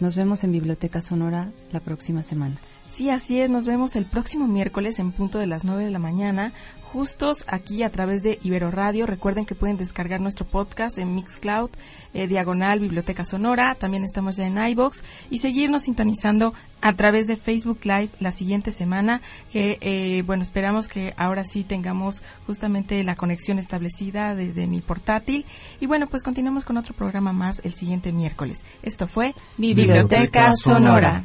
Nos 0.00 0.16
vemos 0.16 0.44
en 0.44 0.52
Biblioteca 0.52 1.00
Sonora 1.00 1.50
la 1.72 1.80
próxima 1.80 2.22
semana. 2.22 2.60
Sí, 2.90 3.08
así 3.08 3.40
es. 3.40 3.48
Nos 3.48 3.66
vemos 3.66 3.94
el 3.94 4.04
próximo 4.04 4.48
miércoles 4.48 4.98
en 4.98 5.12
punto 5.12 5.38
de 5.38 5.46
las 5.46 5.62
9 5.62 5.84
de 5.84 5.90
la 5.92 6.00
mañana, 6.00 6.52
justos 6.82 7.44
aquí 7.46 7.84
a 7.84 7.90
través 7.90 8.24
de 8.24 8.40
Ibero 8.42 8.72
Radio. 8.72 9.06
Recuerden 9.06 9.46
que 9.46 9.54
pueden 9.54 9.76
descargar 9.76 10.20
nuestro 10.20 10.44
podcast 10.44 10.98
en 10.98 11.14
Mixcloud, 11.14 11.70
eh, 12.14 12.26
diagonal 12.26 12.80
Biblioteca 12.80 13.24
Sonora. 13.24 13.76
También 13.76 14.02
estamos 14.02 14.34
ya 14.34 14.44
en 14.44 14.58
iBox 14.58 15.04
y 15.30 15.38
seguirnos 15.38 15.84
sintonizando 15.84 16.52
a 16.80 16.92
través 16.94 17.28
de 17.28 17.36
Facebook 17.36 17.78
Live 17.84 18.10
la 18.18 18.32
siguiente 18.32 18.72
semana. 18.72 19.22
Que 19.52 19.78
eh, 19.82 20.22
bueno, 20.26 20.42
esperamos 20.42 20.88
que 20.88 21.14
ahora 21.16 21.44
sí 21.44 21.62
tengamos 21.62 22.24
justamente 22.48 23.04
la 23.04 23.14
conexión 23.14 23.60
establecida 23.60 24.34
desde 24.34 24.66
mi 24.66 24.80
portátil. 24.80 25.46
Y 25.78 25.86
bueno, 25.86 26.08
pues 26.08 26.24
continuamos 26.24 26.64
con 26.64 26.76
otro 26.76 26.92
programa 26.92 27.32
más 27.32 27.60
el 27.62 27.74
siguiente 27.74 28.10
miércoles. 28.10 28.64
Esto 28.82 29.06
fue 29.06 29.32
Biblioteca 29.58 30.54
Sonora. 30.56 31.22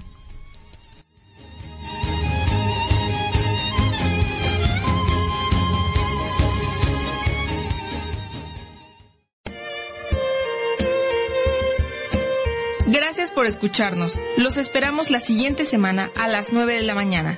Gracias 12.95 13.29
por 13.29 13.45
escucharnos. 13.45 14.17
Los 14.37 14.55
esperamos 14.57 15.11
la 15.11 15.19
siguiente 15.19 15.65
semana 15.65 16.11
a 16.15 16.29
las 16.29 16.53
9 16.53 16.75
de 16.75 16.83
la 16.83 16.95
mañana. 16.95 17.37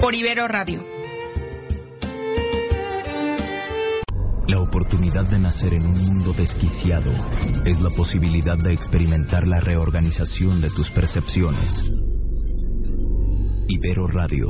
Por 0.00 0.16
Ibero 0.16 0.48
Radio. 0.48 0.84
La 4.48 4.58
oportunidad 4.58 5.22
de 5.26 5.38
nacer 5.38 5.72
en 5.72 5.86
un 5.86 6.04
mundo 6.04 6.32
desquiciado 6.32 7.12
es 7.64 7.80
la 7.80 7.90
posibilidad 7.90 8.58
de 8.58 8.72
experimentar 8.72 9.46
la 9.46 9.60
reorganización 9.60 10.60
de 10.60 10.70
tus 10.70 10.90
percepciones. 10.90 11.92
Ibero 13.68 14.08
Radio, 14.08 14.48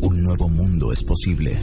un 0.00 0.22
nuevo 0.24 0.48
mundo 0.48 0.92
es 0.92 1.04
posible. 1.04 1.62